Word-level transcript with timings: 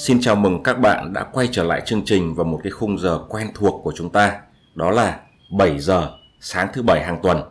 Xin 0.00 0.20
chào 0.20 0.36
mừng 0.36 0.62
các 0.62 0.80
bạn 0.80 1.12
đã 1.12 1.24
quay 1.32 1.48
trở 1.52 1.64
lại 1.64 1.82
chương 1.86 2.04
trình 2.04 2.34
vào 2.34 2.44
một 2.44 2.60
cái 2.62 2.70
khung 2.70 2.98
giờ 2.98 3.18
quen 3.28 3.48
thuộc 3.54 3.80
của 3.84 3.92
chúng 3.96 4.10
ta, 4.10 4.40
đó 4.74 4.90
là 4.90 5.20
7 5.50 5.78
giờ 5.78 6.10
sáng 6.40 6.68
thứ 6.72 6.82
bảy 6.82 7.04
hàng 7.04 7.18
tuần. 7.22 7.42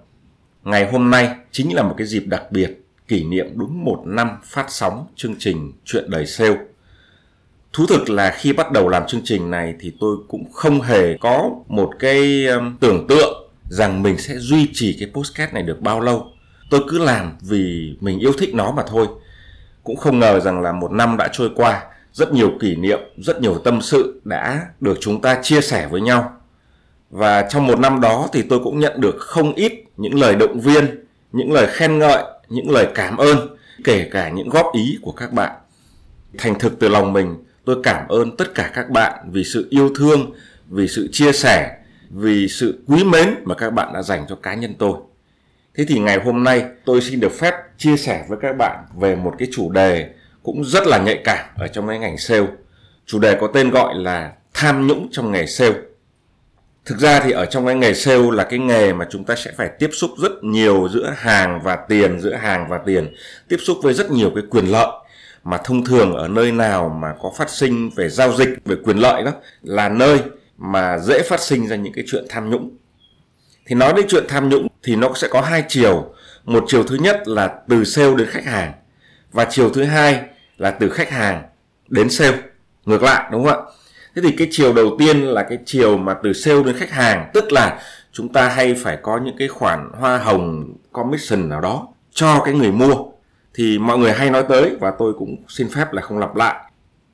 Ngày 0.64 0.92
hôm 0.92 1.12
nay 1.12 1.36
chính 1.52 1.76
là 1.76 1.84
một 1.84 1.96
cái 1.98 2.08
dịp 2.08 2.24
đặc 2.26 2.52
biệt 2.52 2.86
kỷ 3.08 3.24
niệm 3.24 3.46
đúng 3.56 3.86
một 3.86 4.02
năm 4.06 4.30
phát 4.44 4.66
sóng 4.70 5.06
chương 5.16 5.36
trình 5.40 5.72
Chuyện 5.86 6.10
đời 6.10 6.26
sale. 6.26 6.58
Thú 7.74 7.86
thực 7.90 8.10
là 8.10 8.36
khi 8.38 8.54
bắt 8.54 8.72
đầu 8.72 8.90
làm 8.90 9.08
chương 9.08 9.22
trình 9.24 9.52
này 9.52 9.76
thì 9.80 9.94
tôi 10.00 10.18
cũng 10.28 10.52
không 10.52 10.82
hề 10.82 11.18
có 11.18 11.50
một 11.68 11.92
cái 12.00 12.48
um, 12.48 12.78
tưởng 12.80 13.08
tượng 13.08 13.50
rằng 13.70 14.04
mình 14.04 14.18
sẽ 14.18 14.36
duy 14.38 14.70
trì 14.74 14.98
cái 15.00 15.10
postcard 15.14 15.54
này 15.54 15.64
được 15.64 15.82
bao 15.82 16.00
lâu. 16.00 16.28
Tôi 16.70 16.82
cứ 16.88 16.98
làm 16.98 17.38
vì 17.42 17.96
mình 18.00 18.20
yêu 18.20 18.32
thích 18.38 18.56
nó 18.56 18.72
mà 18.72 18.84
thôi. 18.88 19.08
Cũng 19.84 19.96
không 19.96 20.20
ngờ 20.20 20.40
rằng 20.40 20.62
là 20.62 20.72
một 20.72 20.92
năm 20.92 21.18
đã 21.18 21.30
trôi 21.34 21.52
qua 21.56 21.84
rất 22.14 22.34
nhiều 22.34 22.52
kỷ 22.60 22.76
niệm, 22.76 23.00
rất 23.18 23.42
nhiều 23.42 23.58
tâm 23.64 23.82
sự 23.82 24.22
đã 24.24 24.66
được 24.80 24.98
chúng 25.00 25.22
ta 25.22 25.40
chia 25.44 25.62
sẻ 25.62 25.88
với 25.92 26.02
nhau. 26.02 26.34
Và 27.10 27.48
trong 27.50 27.68
một 27.68 27.80
năm 27.80 28.02
đó 28.02 28.30
thì 28.34 28.42
tôi 28.42 28.60
cũng 28.64 28.80
nhận 28.80 29.02
được 29.02 29.16
không 29.20 29.54
ít 29.54 29.74
những 29.98 30.20
lời 30.20 30.36
động 30.36 30.60
viên, 30.60 31.06
những 31.32 31.52
lời 31.52 31.68
khen 31.70 32.00
ngợi, 32.00 32.24
những 32.50 32.72
lời 32.72 32.88
cảm 32.96 33.18
ơn, 33.18 33.58
kể 33.84 34.10
cả 34.12 34.30
những 34.30 34.50
góp 34.50 34.66
ý 34.74 35.00
của 35.02 35.12
các 35.12 35.34
bạn. 35.34 35.52
Thành 36.38 36.60
thực 36.60 36.80
từ 36.80 36.90
lòng 36.90 37.14
mình, 37.14 37.36
tôi 37.66 37.76
cảm 37.84 38.08
ơn 38.08 38.38
tất 38.38 38.56
cả 38.56 38.72
các 38.74 38.90
bạn 38.90 39.30
vì 39.32 39.44
sự 39.44 39.68
yêu 39.70 39.90
thương, 39.96 40.32
vì 40.70 40.88
sự 40.88 41.10
chia 41.12 41.32
sẻ, 41.32 41.78
vì 42.10 42.48
sự 42.48 42.80
quý 42.88 43.04
mến 43.04 43.36
mà 43.44 43.56
các 43.56 43.74
bạn 43.74 43.94
đã 43.94 44.02
dành 44.02 44.26
cho 44.30 44.36
cá 44.36 44.54
nhân 44.54 44.74
tôi. 44.80 44.94
Thế 45.76 45.86
thì 45.88 46.00
ngày 46.00 46.20
hôm 46.26 46.44
nay 46.44 46.66
tôi 46.86 47.02
xin 47.02 47.20
được 47.20 47.32
phép 47.32 47.54
chia 47.78 47.98
sẻ 47.98 48.26
với 48.30 48.38
các 48.42 48.56
bạn 48.58 48.86
về 49.00 49.16
một 49.16 49.36
cái 49.40 49.48
chủ 49.52 49.72
đề 49.72 50.10
cũng 50.52 50.64
rất 50.64 50.88
là 50.88 50.98
nhạy 50.98 51.22
cảm 51.24 51.46
ở 51.58 51.68
trong 51.68 51.88
cái 51.88 52.00
ngành 52.00 52.18
sale. 52.18 52.48
Chủ 53.06 53.20
đề 53.20 53.38
có 53.42 53.48
tên 53.54 53.70
gọi 53.70 53.96
là 53.96 54.32
tham 54.54 54.88
nhũng 54.88 55.08
trong 55.12 55.32
nghề 55.32 55.46
sale. 55.46 55.76
Thực 56.86 57.00
ra 57.00 57.20
thì 57.20 57.32
ở 57.32 57.46
trong 57.46 57.66
cái 57.66 57.76
nghề 57.76 57.94
sale 57.94 58.32
là 58.32 58.44
cái 58.44 58.60
nghề 58.60 58.94
mà 58.94 59.08
chúng 59.10 59.24
ta 59.24 59.36
sẽ 59.36 59.52
phải 59.58 59.70
tiếp 59.80 59.90
xúc 59.94 60.12
rất 60.18 60.32
nhiều 60.44 60.90
giữa 60.94 61.14
hàng 61.18 61.62
và 61.64 61.76
tiền, 61.76 62.20
giữa 62.20 62.34
hàng 62.34 62.68
và 62.70 62.80
tiền, 62.86 63.14
tiếp 63.48 63.58
xúc 63.60 63.78
với 63.84 63.94
rất 63.94 64.12
nhiều 64.12 64.32
cái 64.36 64.44
quyền 64.50 64.66
lợi 64.66 64.88
mà 65.44 65.58
thông 65.58 65.86
thường 65.86 66.14
ở 66.14 66.28
nơi 66.28 66.52
nào 66.52 66.90
mà 67.02 67.14
có 67.22 67.32
phát 67.38 67.50
sinh 67.50 67.90
về 67.96 68.10
giao 68.10 68.34
dịch 68.34 68.50
về 68.66 68.76
quyền 68.84 68.98
lợi 68.98 69.24
đó 69.24 69.32
là 69.64 69.90
nơi 69.90 70.20
mà 70.58 70.98
dễ 71.00 71.22
phát 71.30 71.40
sinh 71.40 71.68
ra 71.68 71.76
những 71.76 71.94
cái 71.94 72.04
chuyện 72.08 72.26
tham 72.30 72.50
nhũng. 72.50 72.78
Thì 73.66 73.76
nói 73.76 73.94
đến 73.96 74.06
chuyện 74.10 74.26
tham 74.30 74.50
nhũng 74.50 74.68
thì 74.84 74.96
nó 74.96 75.12
sẽ 75.16 75.28
có 75.28 75.42
hai 75.42 75.64
chiều. 75.68 76.14
Một 76.44 76.64
chiều 76.68 76.84
thứ 76.84 76.96
nhất 76.96 77.28
là 77.28 77.56
từ 77.70 77.84
sale 77.84 78.16
đến 78.18 78.28
khách 78.28 78.46
hàng 78.46 78.74
và 79.32 79.46
chiều 79.50 79.70
thứ 79.70 79.84
hai 79.84 80.22
là 80.60 80.72
từ 80.72 80.90
khách 80.90 81.10
hàng 81.10 81.44
đến 81.88 82.10
sale. 82.10 82.38
Ngược 82.86 83.04
lại, 83.04 83.30
đúng 83.32 83.46
không 83.46 83.66
ạ? 83.66 83.72
Thế 84.16 84.22
thì 84.26 84.36
cái 84.38 84.48
chiều 84.52 84.74
đầu 84.74 84.96
tiên 85.00 85.22
là 85.22 85.44
cái 85.44 85.58
chiều 85.66 85.98
mà 85.98 86.16
từ 86.24 86.34
sale 86.34 86.64
đến 86.64 86.76
khách 86.78 86.92
hàng, 86.92 87.32
tức 87.34 87.52
là 87.52 87.82
chúng 88.12 88.34
ta 88.34 88.50
hay 88.50 88.74
phải 88.74 88.98
có 89.02 89.20
những 89.24 89.36
cái 89.38 89.48
khoản 89.48 89.92
hoa 90.00 90.18
hồng, 90.18 90.74
commission 90.92 91.50
nào 91.50 91.62
đó 91.62 91.88
cho 92.12 92.42
cái 92.46 92.54
người 92.54 92.72
mua. 92.72 92.96
Thì 93.54 93.80
mọi 93.80 93.98
người 93.98 94.14
hay 94.14 94.30
nói 94.30 94.44
tới 94.50 94.78
và 94.80 94.92
tôi 95.00 95.14
cũng 95.20 95.36
xin 95.48 95.70
phép 95.70 95.94
là 95.94 96.02
không 96.02 96.18
lặp 96.18 96.36
lại. 96.36 96.56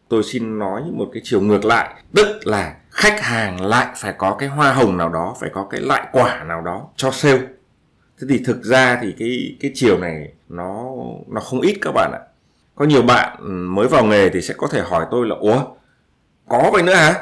Tôi 0.09 0.23
xin 0.23 0.59
nói 0.59 0.81
một 0.93 1.09
cái 1.13 1.21
chiều 1.25 1.41
ngược 1.41 1.65
lại, 1.65 1.93
tức 2.15 2.47
là 2.47 2.75
khách 2.89 3.21
hàng 3.21 3.65
lại 3.65 3.87
phải 3.95 4.13
có 4.17 4.35
cái 4.39 4.49
hoa 4.49 4.73
hồng 4.73 4.97
nào 4.97 5.09
đó, 5.09 5.35
phải 5.39 5.49
có 5.53 5.67
cái 5.69 5.81
lại 5.81 6.07
quả 6.11 6.43
nào 6.43 6.61
đó 6.61 6.87
cho 6.95 7.11
sale. 7.11 7.41
Thế 8.21 8.27
thì 8.29 8.43
thực 8.45 8.63
ra 8.63 8.99
thì 9.01 9.15
cái 9.19 9.57
cái 9.59 9.71
chiều 9.73 9.97
này 9.97 10.33
nó 10.49 10.85
nó 11.27 11.41
không 11.41 11.61
ít 11.61 11.77
các 11.81 11.91
bạn 11.91 12.11
ạ 12.13 12.19
có 12.75 12.85
nhiều 12.85 13.01
bạn 13.01 13.37
ừ, 13.39 13.49
mới 13.49 13.87
vào 13.87 14.05
nghề 14.05 14.29
thì 14.29 14.41
sẽ 14.41 14.53
có 14.57 14.67
thể 14.71 14.81
hỏi 14.81 15.05
tôi 15.11 15.27
là, 15.27 15.35
ủa, 15.35 15.63
có 16.49 16.69
vậy 16.73 16.83
nữa 16.83 16.93
hả? 16.93 17.13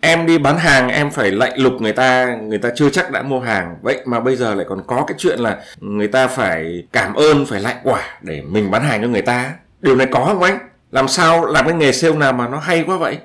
Em 0.00 0.26
đi 0.26 0.38
bán 0.38 0.58
hàng, 0.58 0.88
em 0.88 1.10
phải 1.10 1.30
lạnh 1.30 1.52
lục 1.56 1.72
người 1.80 1.92
ta 1.92 2.36
người 2.42 2.58
ta 2.58 2.68
chưa 2.74 2.90
chắc 2.90 3.10
đã 3.10 3.22
mua 3.22 3.40
hàng. 3.40 3.76
Vậy 3.82 4.02
mà 4.04 4.20
bây 4.20 4.36
giờ 4.36 4.54
lại 4.54 4.66
còn 4.68 4.82
có 4.86 5.04
cái 5.06 5.14
chuyện 5.18 5.38
là 5.38 5.64
người 5.80 6.08
ta 6.08 6.26
phải 6.26 6.86
cảm 6.92 7.14
ơn, 7.14 7.46
phải 7.46 7.60
lại 7.60 7.76
quả 7.84 8.18
để 8.22 8.42
mình 8.42 8.70
bán 8.70 8.82
hàng 8.82 9.02
cho 9.02 9.08
người 9.08 9.22
ta. 9.22 9.54
Điều 9.80 9.96
này 9.96 10.06
có 10.10 10.24
không 10.24 10.42
anh? 10.42 10.58
Làm 10.90 11.08
sao 11.08 11.44
làm 11.46 11.64
cái 11.64 11.74
nghề 11.74 11.92
sale 11.92 12.14
nào 12.14 12.32
mà 12.32 12.48
nó 12.48 12.58
hay 12.58 12.84
quá 12.86 12.96
vậy? 12.96 13.18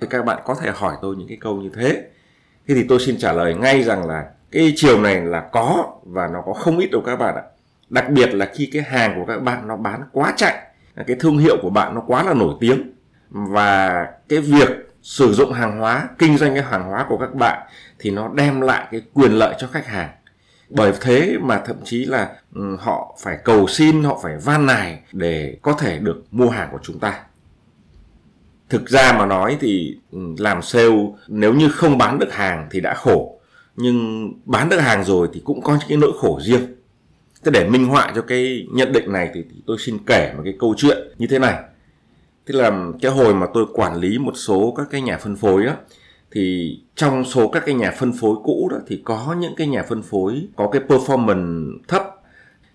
Thì 0.00 0.06
các 0.10 0.24
bạn 0.24 0.38
có 0.44 0.54
thể 0.54 0.70
hỏi 0.74 0.94
tôi 1.02 1.16
những 1.16 1.28
cái 1.28 1.38
câu 1.40 1.56
như 1.56 1.70
thế. 1.76 2.02
Thế 2.68 2.74
thì 2.74 2.84
tôi 2.88 2.98
xin 3.00 3.18
trả 3.18 3.32
lời 3.32 3.54
ngay 3.54 3.82
rằng 3.82 4.08
là 4.08 4.24
cái 4.50 4.72
chiều 4.76 5.00
này 5.00 5.20
là 5.20 5.40
có 5.40 5.86
và 6.04 6.28
nó 6.28 6.42
có 6.46 6.52
không 6.52 6.78
ít 6.78 6.88
đâu 6.92 7.02
các 7.06 7.16
bạn 7.16 7.34
ạ 7.34 7.42
đặc 7.88 8.10
biệt 8.10 8.34
là 8.34 8.50
khi 8.54 8.70
cái 8.72 8.82
hàng 8.82 9.14
của 9.16 9.32
các 9.32 9.42
bạn 9.42 9.68
nó 9.68 9.76
bán 9.76 10.02
quá 10.12 10.34
chạy, 10.36 10.58
cái 11.06 11.16
thương 11.20 11.38
hiệu 11.38 11.56
của 11.62 11.70
bạn 11.70 11.94
nó 11.94 12.00
quá 12.06 12.22
là 12.22 12.34
nổi 12.34 12.54
tiếng, 12.60 12.92
và 13.30 14.06
cái 14.28 14.38
việc 14.38 14.68
sử 15.02 15.32
dụng 15.32 15.52
hàng 15.52 15.78
hóa, 15.78 16.08
kinh 16.18 16.38
doanh 16.38 16.54
cái 16.54 16.62
hàng 16.62 16.84
hóa 16.84 17.06
của 17.08 17.18
các 17.18 17.34
bạn 17.34 17.68
thì 17.98 18.10
nó 18.10 18.28
đem 18.34 18.60
lại 18.60 18.88
cái 18.90 19.02
quyền 19.12 19.32
lợi 19.32 19.54
cho 19.58 19.66
khách 19.66 19.86
hàng. 19.86 20.10
Bởi 20.68 20.92
thế 21.00 21.36
mà 21.40 21.62
thậm 21.66 21.76
chí 21.84 22.04
là 22.04 22.30
ừ, 22.54 22.76
họ 22.80 23.16
phải 23.22 23.38
cầu 23.44 23.66
xin, 23.66 24.04
họ 24.04 24.20
phải 24.22 24.36
van 24.44 24.66
nài 24.66 25.00
để 25.12 25.56
có 25.62 25.72
thể 25.72 25.98
được 25.98 26.22
mua 26.30 26.48
hàng 26.48 26.68
của 26.72 26.78
chúng 26.82 26.98
ta. 26.98 27.20
Thực 28.68 28.88
ra 28.88 29.12
mà 29.12 29.26
nói 29.26 29.56
thì 29.60 29.98
ừ, 30.12 30.18
làm 30.38 30.62
sale 30.62 30.96
nếu 31.28 31.54
như 31.54 31.68
không 31.68 31.98
bán 31.98 32.18
được 32.18 32.32
hàng 32.32 32.68
thì 32.70 32.80
đã 32.80 32.94
khổ, 32.94 33.40
nhưng 33.76 34.30
bán 34.44 34.68
được 34.68 34.80
hàng 34.80 35.04
rồi 35.04 35.28
thì 35.34 35.42
cũng 35.44 35.62
có 35.62 35.72
những 35.72 35.88
cái 35.88 35.98
nỗi 35.98 36.12
khổ 36.20 36.40
riêng 36.42 36.74
thế 37.44 37.50
để 37.50 37.68
minh 37.68 37.86
họa 37.86 38.12
cho 38.14 38.22
cái 38.22 38.66
nhận 38.72 38.92
định 38.92 39.12
này 39.12 39.30
thì, 39.34 39.42
thì 39.50 39.56
tôi 39.66 39.76
xin 39.78 39.98
kể 40.06 40.32
một 40.36 40.42
cái 40.44 40.54
câu 40.58 40.74
chuyện 40.76 40.98
như 41.18 41.26
thế 41.26 41.38
này. 41.38 41.54
Thế 42.46 42.54
là 42.54 42.88
cái 43.02 43.12
hồi 43.12 43.34
mà 43.34 43.46
tôi 43.54 43.66
quản 43.72 43.96
lý 43.96 44.18
một 44.18 44.32
số 44.34 44.74
các 44.76 44.86
cái 44.90 45.00
nhà 45.00 45.18
phân 45.18 45.36
phối 45.36 45.64
đó 45.64 45.72
thì 46.30 46.78
trong 46.94 47.24
số 47.24 47.48
các 47.48 47.62
cái 47.66 47.74
nhà 47.74 47.90
phân 47.90 48.12
phối 48.12 48.36
cũ 48.44 48.68
đó 48.72 48.78
thì 48.86 49.02
có 49.04 49.36
những 49.40 49.54
cái 49.56 49.66
nhà 49.66 49.82
phân 49.88 50.02
phối 50.02 50.48
có 50.56 50.68
cái 50.72 50.82
performance 50.88 51.72
thấp. 51.88 52.02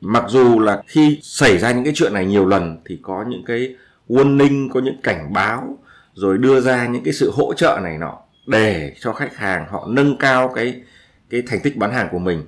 Mặc 0.02 0.24
dù 0.28 0.60
là 0.60 0.84
khi 0.88 1.20
xảy 1.22 1.58
ra 1.58 1.72
những 1.72 1.84
cái 1.84 1.94
chuyện 1.96 2.14
này 2.14 2.26
nhiều 2.26 2.46
lần 2.46 2.78
thì 2.86 3.00
có 3.02 3.26
những 3.28 3.44
cái 3.46 3.76
warning 4.10 4.70
có 4.70 4.80
những 4.80 5.02
cảnh 5.04 5.34
báo 5.34 5.78
rồi 6.14 6.38
đưa 6.38 6.62
ra 6.62 6.88
những 6.88 7.04
cái 7.04 7.14
sự 7.14 7.32
hỗ 7.34 7.54
trợ 7.54 7.80
này 7.84 7.98
nọ 7.98 8.18
để 8.48 8.94
cho 9.00 9.14
khách 9.14 9.36
hàng 9.36 9.66
họ 9.70 9.88
nâng 9.90 10.18
cao 10.18 10.52
cái 10.56 10.82
cái 11.30 11.42
thành 11.48 11.60
tích 11.64 11.78
bán 11.78 11.92
hàng 11.92 12.08
của 12.12 12.20
mình 12.20 12.44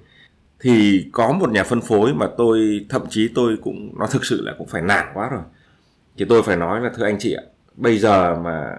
thì 0.61 1.05
có 1.11 1.31
một 1.31 1.51
nhà 1.51 1.63
phân 1.63 1.81
phối 1.81 2.13
mà 2.13 2.27
tôi 2.37 2.85
thậm 2.89 3.01
chí 3.09 3.29
tôi 3.35 3.57
cũng 3.63 3.99
nó 3.99 4.07
thực 4.07 4.25
sự 4.25 4.41
là 4.41 4.53
cũng 4.57 4.67
phải 4.67 4.81
nản 4.81 5.05
quá 5.13 5.29
rồi. 5.29 5.41
Thì 6.17 6.25
tôi 6.29 6.43
phải 6.43 6.57
nói 6.57 6.81
là 6.81 6.89
thưa 6.95 7.05
anh 7.05 7.19
chị 7.19 7.33
ạ 7.33 7.43
bây 7.75 7.97
giờ 7.97 8.35
mà 8.35 8.77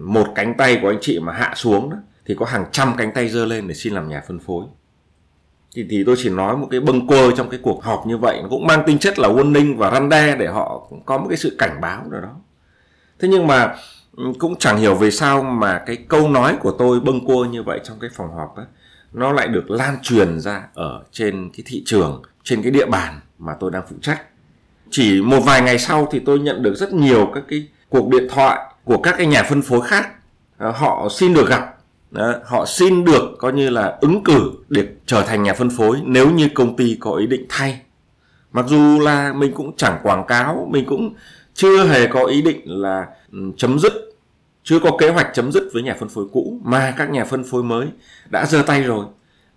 một 0.00 0.26
cánh 0.34 0.54
tay 0.58 0.78
của 0.82 0.88
anh 0.88 0.98
chị 1.00 1.18
mà 1.18 1.32
hạ 1.32 1.52
xuống 1.56 1.90
đó, 1.90 1.96
thì 2.26 2.34
có 2.38 2.46
hàng 2.46 2.64
trăm 2.72 2.94
cánh 2.98 3.12
tay 3.14 3.28
dơ 3.28 3.44
lên 3.44 3.68
để 3.68 3.74
xin 3.74 3.94
làm 3.94 4.08
nhà 4.08 4.22
phân 4.28 4.38
phối. 4.38 4.64
Thì, 5.74 5.86
thì 5.90 6.04
tôi 6.04 6.16
chỉ 6.18 6.30
nói 6.30 6.56
một 6.56 6.68
cái 6.70 6.80
bâng 6.80 7.06
quơ 7.06 7.30
trong 7.36 7.50
cái 7.50 7.60
cuộc 7.62 7.84
họp 7.84 8.06
như 8.06 8.18
vậy 8.18 8.38
nó 8.42 8.48
cũng 8.48 8.66
mang 8.66 8.82
tính 8.86 8.98
chất 8.98 9.18
là 9.18 9.28
warning 9.28 9.76
và 9.76 9.90
răn 9.90 10.08
đe 10.08 10.36
để 10.36 10.46
họ 10.46 10.90
có 11.06 11.18
một 11.18 11.26
cái 11.28 11.36
sự 11.36 11.56
cảnh 11.58 11.80
báo 11.80 12.04
nào 12.10 12.20
đó. 12.20 12.36
Thế 13.18 13.28
nhưng 13.28 13.46
mà 13.46 13.74
cũng 14.38 14.56
chẳng 14.58 14.76
hiểu 14.76 14.94
vì 14.94 15.10
sao 15.10 15.42
mà 15.42 15.82
cái 15.86 15.96
câu 16.08 16.28
nói 16.28 16.56
của 16.60 16.70
tôi 16.70 17.00
bâng 17.00 17.26
quơ 17.26 17.44
như 17.44 17.62
vậy 17.62 17.80
trong 17.84 17.98
cái 18.00 18.10
phòng 18.14 18.34
họp 18.34 18.56
ấy, 18.56 18.66
nó 19.14 19.32
lại 19.32 19.48
được 19.48 19.70
lan 19.70 19.96
truyền 20.02 20.40
ra 20.40 20.62
ở 20.74 21.02
trên 21.12 21.50
cái 21.50 21.64
thị 21.66 21.82
trường, 21.86 22.22
trên 22.44 22.62
cái 22.62 22.70
địa 22.70 22.86
bàn 22.86 23.20
mà 23.38 23.52
tôi 23.60 23.70
đang 23.70 23.82
phụ 23.90 23.96
trách. 24.02 24.22
Chỉ 24.90 25.22
một 25.22 25.40
vài 25.40 25.62
ngày 25.62 25.78
sau 25.78 26.08
thì 26.12 26.20
tôi 26.26 26.38
nhận 26.38 26.62
được 26.62 26.74
rất 26.74 26.92
nhiều 26.92 27.30
các 27.34 27.44
cái 27.48 27.68
cuộc 27.88 28.08
điện 28.08 28.28
thoại 28.30 28.58
của 28.84 28.98
các 28.98 29.14
cái 29.18 29.26
nhà 29.26 29.42
phân 29.42 29.62
phối 29.62 29.80
khác. 29.80 30.08
À, 30.58 30.72
họ 30.76 31.08
xin 31.10 31.34
được 31.34 31.48
gặp 31.48 31.76
à, 32.14 32.34
họ 32.44 32.66
xin 32.66 33.04
được 33.04 33.36
coi 33.38 33.52
như 33.52 33.70
là 33.70 33.98
ứng 34.00 34.24
cử 34.24 34.52
để 34.68 34.86
trở 35.06 35.22
thành 35.22 35.42
nhà 35.42 35.54
phân 35.54 35.70
phối 35.70 36.00
nếu 36.04 36.30
như 36.30 36.48
công 36.54 36.76
ty 36.76 36.96
có 37.00 37.12
ý 37.14 37.26
định 37.26 37.46
thay. 37.48 37.80
Mặc 38.52 38.64
dù 38.68 39.00
là 39.00 39.32
mình 39.32 39.52
cũng 39.54 39.76
chẳng 39.76 39.98
quảng 40.02 40.24
cáo, 40.26 40.68
mình 40.70 40.84
cũng 40.86 41.14
chưa 41.54 41.86
hề 41.86 42.06
có 42.06 42.24
ý 42.24 42.42
định 42.42 42.60
là 42.64 43.06
ừ, 43.32 43.38
chấm 43.56 43.78
dứt 43.78 43.92
chưa 44.64 44.78
có 44.78 44.90
kế 44.98 45.08
hoạch 45.08 45.26
chấm 45.34 45.52
dứt 45.52 45.70
với 45.72 45.82
nhà 45.82 45.96
phân 46.00 46.08
phối 46.08 46.24
cũ 46.32 46.58
mà 46.64 46.94
các 46.96 47.10
nhà 47.10 47.24
phân 47.24 47.44
phối 47.44 47.62
mới 47.62 47.86
đã 48.30 48.46
giơ 48.46 48.62
tay 48.62 48.82
rồi. 48.82 49.06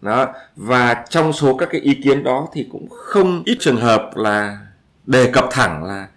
Đó 0.01 0.27
và 0.55 1.05
trong 1.09 1.33
số 1.33 1.57
các 1.57 1.69
cái 1.71 1.81
ý 1.81 1.93
kiến 2.03 2.23
đó 2.23 2.47
thì 2.53 2.67
cũng 2.71 2.89
không 2.89 3.43
ít 3.45 3.57
trường 3.59 3.77
hợp 3.77 4.11
là 4.15 4.57
đề 5.05 5.31
cập 5.31 5.45
thẳng 5.51 5.83
là 5.83 6.07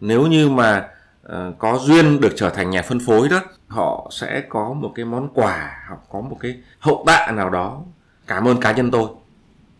nếu 0.00 0.26
như 0.26 0.48
mà 0.48 0.88
uh, 1.26 1.58
có 1.58 1.78
duyên 1.78 2.20
được 2.20 2.32
trở 2.36 2.50
thành 2.50 2.70
nhà 2.70 2.82
phân 2.82 3.00
phối 3.06 3.28
đó 3.28 3.40
họ 3.68 4.10
sẽ 4.12 4.42
có 4.48 4.72
một 4.72 4.92
cái 4.94 5.04
món 5.04 5.28
quà 5.34 5.84
hoặc 5.88 6.00
có 6.10 6.20
một 6.20 6.36
cái 6.40 6.56
hậu 6.78 7.04
tạ 7.06 7.30
nào 7.30 7.50
đó. 7.50 7.82
Cảm 8.26 8.48
ơn 8.48 8.60
cá 8.60 8.72
nhân 8.72 8.90
tôi. 8.90 9.08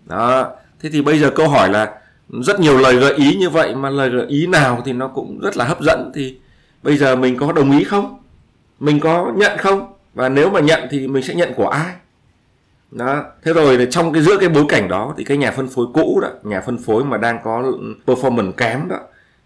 Đó 0.05 0.51
thế 0.81 0.91
thì 0.93 1.03
bây 1.03 1.19
giờ 1.19 1.31
câu 1.31 1.49
hỏi 1.49 1.69
là 1.69 1.95
rất 2.29 2.61
nhiều 2.61 2.79
lời 2.79 2.97
gợi 2.97 3.15
ý 3.15 3.37
như 3.37 3.51
vậy 3.51 3.75
mà 3.75 3.91
lời 3.91 4.11
gợi 4.11 4.27
ý 4.27 4.47
nào 4.47 4.83
thì 4.85 4.93
nó 4.93 5.09
cũng 5.09 5.41
rất 5.41 5.57
là 5.57 5.65
hấp 5.65 5.81
dẫn. 5.81 6.13
Thì 6.15 6.39
bây 6.83 6.97
giờ 6.97 7.17
mình 7.17 7.39
có 7.39 7.53
đồng 7.53 7.79
ý 7.79 7.85
không? 7.85 8.19
Mình 8.79 9.01
có 9.01 9.33
nhận 9.37 9.59
không? 9.59 9.93
Và 10.15 10.29
nếu 10.29 10.51
mà 10.51 10.61
nhận 10.61 10.89
thì 10.91 11.09
mình 11.09 11.23
sẽ 11.23 11.35
nhận 11.35 11.55
của 11.55 11.69
ai? 11.69 11.95
Đó. 12.91 13.25
Thế 13.45 13.53
rồi 13.53 13.89
trong 13.91 14.13
cái, 14.13 14.23
giữa 14.23 14.39
cái 14.41 14.49
bối 14.49 14.65
cảnh 14.69 14.89
đó 14.89 15.15
thì 15.17 15.25
cái 15.25 15.37
nhà 15.37 15.51
phân 15.51 15.69
phối 15.69 15.87
cũ 15.95 16.21
đó, 16.23 16.29
nhà 16.43 16.61
phân 16.61 16.79
phối 16.79 17.05
mà 17.05 17.17
đang 17.17 17.39
có 17.45 17.73
performance 18.07 18.53
kém 18.53 18.89
đó, 18.89 18.99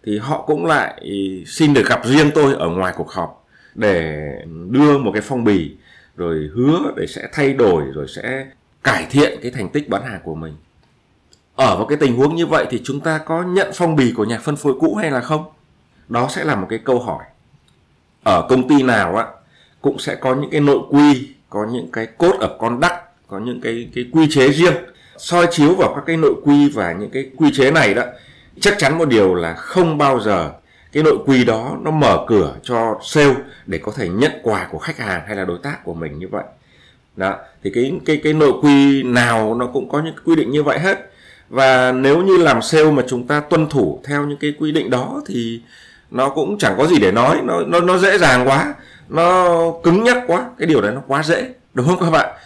thì 0.05 0.19
họ 0.19 0.43
cũng 0.43 0.67
lại 0.67 1.11
xin 1.47 1.75
được 1.75 1.87
gặp 1.87 2.01
riêng 2.05 2.31
tôi 2.35 2.55
ở 2.55 2.69
ngoài 2.69 2.95
cuộc 2.97 3.11
họp 3.11 3.47
để 3.75 4.19
đưa 4.69 4.99
một 4.99 5.11
cái 5.13 5.23
phong 5.23 5.45
bì, 5.45 5.77
rồi 6.17 6.51
hứa 6.55 6.93
để 6.97 7.07
sẽ 7.07 7.29
thay 7.33 7.53
đổi, 7.53 7.85
rồi 7.95 8.07
sẽ 8.09 8.47
cải 8.85 9.07
thiện 9.11 9.39
cái 9.43 9.51
thành 9.51 9.69
tích 9.69 9.89
bán 9.89 10.03
hàng 10.03 10.21
của 10.25 10.35
mình. 10.35 10.57
Ở 11.57 11.77
một 11.79 11.87
cái 11.89 11.99
tình 11.99 12.17
huống 12.17 12.37
như 12.37 12.47
vậy 12.47 12.67
thì 12.71 12.81
chúng 12.85 13.01
ta 13.01 13.19
có 13.19 13.43
nhận 13.43 13.71
phong 13.75 13.97
bì 13.97 14.13
của 14.17 14.25
nhà 14.25 14.39
phân 14.39 14.57
phối 14.57 14.75
cũ 14.81 14.95
hay 14.95 15.11
là 15.11 15.21
không? 15.21 15.45
Đó 16.09 16.29
sẽ 16.31 16.45
là 16.45 16.55
một 16.55 16.67
cái 16.71 16.79
câu 16.85 17.01
hỏi 17.01 17.25
ở 18.23 18.47
công 18.49 18.69
ty 18.69 18.83
nào 18.83 19.17
á, 19.17 19.27
cũng 19.81 19.99
sẽ 19.99 20.15
có 20.15 20.35
những 20.35 20.51
cái 20.51 20.61
nội 20.61 20.79
quy, 20.91 21.29
có 21.51 21.67
những 21.73 21.89
cái 21.93 22.07
cốt 22.07 22.37
ở 22.41 22.57
con 22.59 22.81
đắc, 22.81 23.03
có 23.27 23.39
những 23.39 23.61
cái 23.61 23.89
cái 23.95 24.05
quy 24.13 24.27
chế 24.31 24.49
riêng. 24.49 24.75
Soi 25.19 25.47
chiếu 25.51 25.75
vào 25.75 25.93
các 25.95 26.03
cái 26.07 26.17
nội 26.17 26.35
quy 26.45 26.69
và 26.69 26.93
những 26.93 27.11
cái 27.11 27.31
quy 27.37 27.51
chế 27.55 27.71
này 27.71 27.95
đó, 27.95 28.03
chắc 28.61 28.75
chắn 28.79 28.99
một 28.99 29.09
điều 29.09 29.35
là 29.35 29.55
không 29.55 29.99
bao 29.99 30.21
giờ 30.21 30.51
cái 30.93 31.03
nội 31.03 31.19
quy 31.27 31.45
đó 31.45 31.77
nó 31.83 31.91
mở 31.91 32.25
cửa 32.27 32.57
cho 32.63 32.99
sale 33.05 33.35
để 33.67 33.79
có 33.79 33.93
thể 33.97 34.09
nhận 34.09 34.33
quà 34.43 34.69
của 34.71 34.79
khách 34.79 34.99
hàng 34.99 35.23
hay 35.27 35.37
là 35.37 35.45
đối 35.45 35.59
tác 35.63 35.85
của 35.85 35.95
mình 35.95 36.19
như 36.19 36.29
vậy. 36.29 36.45
Đó, 37.17 37.37
thì 37.63 37.71
cái 37.75 37.93
cái 38.07 38.21
cái 38.25 38.33
nội 38.33 38.53
quy 38.63 39.03
nào 39.03 39.55
nó 39.55 39.67
cũng 39.67 39.89
có 39.89 40.03
những 40.03 40.15
quy 40.25 40.37
định 40.37 40.51
như 40.51 40.63
vậy 40.63 40.79
hết. 40.79 41.11
Và 41.49 41.93
nếu 41.93 42.23
như 42.23 42.37
làm 42.37 42.63
sale 42.63 42.91
mà 42.91 43.03
chúng 43.09 43.27
ta 43.27 43.41
tuân 43.41 43.69
thủ 43.69 44.01
theo 44.05 44.27
những 44.27 44.39
cái 44.39 44.55
quy 44.59 44.73
định 44.73 44.91
đó 44.91 45.23
thì 45.27 45.61
nó 46.11 46.29
cũng 46.29 46.59
chẳng 46.59 46.75
có 46.79 46.87
gì 46.87 46.99
để 46.99 47.13
nói. 47.13 47.41
Nó 47.45 47.61
nó 47.67 47.81
nó 47.81 47.99
dễ 47.99 48.19
dàng 48.19 48.49
quá. 48.49 48.75
Nó 49.09 49.57
cứng 49.83 50.05
nhắc 50.05 50.19
quá. 50.27 50.51
Cái 50.59 50.67
điều 50.67 50.81
đấy 50.81 50.93
nó 50.95 51.01
quá 51.07 51.23
dễ. 51.23 51.51
Đúng 51.75 51.87
không 51.87 52.01
các 52.01 52.11
bạn? 52.11 52.37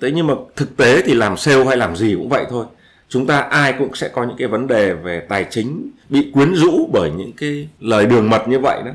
Thế 0.00 0.10
nhưng 0.10 0.26
mà 0.26 0.34
thực 0.56 0.76
tế 0.76 1.02
thì 1.02 1.14
làm 1.14 1.36
sale 1.36 1.64
hay 1.64 1.76
làm 1.76 1.96
gì 1.96 2.14
cũng 2.14 2.28
vậy 2.28 2.44
thôi. 2.50 2.66
Chúng 3.08 3.26
ta 3.26 3.40
ai 3.40 3.74
cũng 3.78 3.94
sẽ 3.94 4.08
có 4.08 4.24
những 4.24 4.36
cái 4.36 4.48
vấn 4.48 4.66
đề 4.66 4.92
về 4.92 5.20
tài 5.28 5.46
chính 5.50 5.90
bị 6.08 6.30
quyến 6.34 6.54
rũ 6.54 6.88
bởi 6.92 7.10
những 7.10 7.32
cái 7.32 7.68
lời 7.80 8.06
đường 8.06 8.30
mật 8.30 8.48
như 8.48 8.58
vậy 8.58 8.82
đó. 8.84 8.90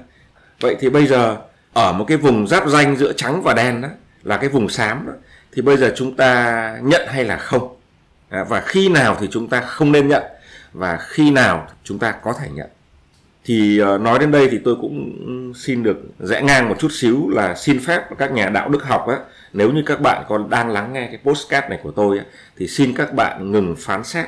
Vậy 0.62 0.76
thì 0.80 0.90
bây 0.90 1.08
giờ 1.08 1.38
ở 1.74 1.94
một 1.94 2.06
cái 2.08 2.18
vùng 2.18 2.48
giáp 2.48 2.68
danh 2.68 2.96
giữa 2.96 3.14
trắng 3.14 3.42
và 3.44 3.54
đen 3.54 3.82
đó 3.82 3.88
là 4.24 4.38
cái 4.38 4.50
vùng 4.50 4.70
xám 4.70 5.04
đó 5.08 5.14
thì 5.54 5.62
bây 5.62 5.78
giờ 5.78 5.94
chúng 5.96 6.16
ta 6.16 6.78
nhận 6.82 7.02
hay 7.08 7.24
là 7.24 7.38
không? 7.38 7.76
À, 8.30 8.46
và 8.50 8.62
khi 8.62 8.90
nào 8.90 9.18
thì 9.20 9.28
chúng 9.32 9.48
ta 9.48 9.62
không 9.62 9.92
nên 9.92 10.08
nhận? 10.08 10.24
Và 10.74 10.98
khi 11.02 11.32
nào 11.32 11.68
chúng 11.84 12.00
ta 12.00 12.12
có 12.12 12.34
thể 12.40 12.48
nhận? 12.54 12.68
Thì 13.46 13.80
ờ, 13.80 13.98
nói 13.98 14.20
đến 14.20 14.32
đây 14.32 14.48
thì 14.52 14.60
tôi 14.64 14.76
cũng 14.82 15.54
xin 15.56 15.84
được 15.84 15.98
rẽ 16.20 16.42
ngang 16.42 16.70
một 16.70 16.76
chút 16.80 16.92
xíu 16.92 17.30
là 17.30 17.56
xin 17.56 17.80
phép 17.80 18.02
các 18.18 18.32
nhà 18.32 18.50
đạo 18.50 18.70
đức 18.70 18.84
học 18.84 19.08
á 19.08 19.18
nếu 19.56 19.72
như 19.72 19.84
các 19.86 20.02
bạn 20.02 20.24
còn 20.28 20.50
đang 20.50 20.70
lắng 20.70 20.94
nghe 20.94 21.08
cái 21.08 21.20
postcard 21.24 21.70
này 21.70 21.80
của 21.84 21.92
tôi 21.92 22.18
á, 22.18 22.26
thì 22.58 22.68
xin 22.68 22.94
các 22.94 23.14
bạn 23.14 23.52
ngừng 23.52 23.76
phán 23.78 24.04
xét. 24.04 24.26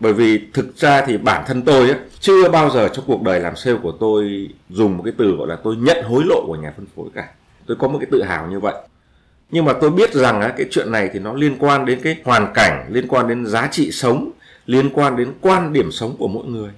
Bởi 0.00 0.12
vì 0.12 0.40
thực 0.52 0.76
ra 0.76 1.04
thì 1.06 1.18
bản 1.18 1.44
thân 1.46 1.62
tôi 1.62 1.90
á, 1.90 1.96
chưa 2.20 2.48
bao 2.48 2.70
giờ 2.70 2.88
trong 2.88 3.04
cuộc 3.08 3.22
đời 3.22 3.40
làm 3.40 3.56
sale 3.56 3.78
của 3.82 3.92
tôi 4.00 4.48
dùng 4.70 4.96
một 4.96 5.02
cái 5.04 5.12
từ 5.18 5.36
gọi 5.36 5.48
là 5.48 5.56
tôi 5.64 5.76
nhận 5.76 6.04
hối 6.04 6.22
lộ 6.26 6.44
của 6.46 6.56
nhà 6.56 6.72
phân 6.76 6.86
phối 6.96 7.06
cả. 7.14 7.28
Tôi 7.66 7.76
có 7.80 7.88
một 7.88 7.98
cái 7.98 8.08
tự 8.10 8.22
hào 8.22 8.46
như 8.46 8.60
vậy. 8.60 8.74
Nhưng 9.50 9.64
mà 9.64 9.72
tôi 9.80 9.90
biết 9.90 10.12
rằng 10.12 10.40
á, 10.40 10.52
cái 10.56 10.66
chuyện 10.70 10.92
này 10.92 11.10
thì 11.12 11.18
nó 11.18 11.32
liên 11.32 11.56
quan 11.58 11.86
đến 11.86 12.00
cái 12.02 12.16
hoàn 12.24 12.52
cảnh 12.54 12.86
liên 12.90 13.08
quan 13.08 13.28
đến 13.28 13.46
giá 13.46 13.68
trị 13.70 13.90
sống 13.92 14.30
liên 14.66 14.90
quan 14.90 15.16
đến 15.16 15.32
quan 15.40 15.72
điểm 15.72 15.92
sống 15.92 16.16
của 16.18 16.28
mỗi 16.28 16.46
người. 16.46 16.70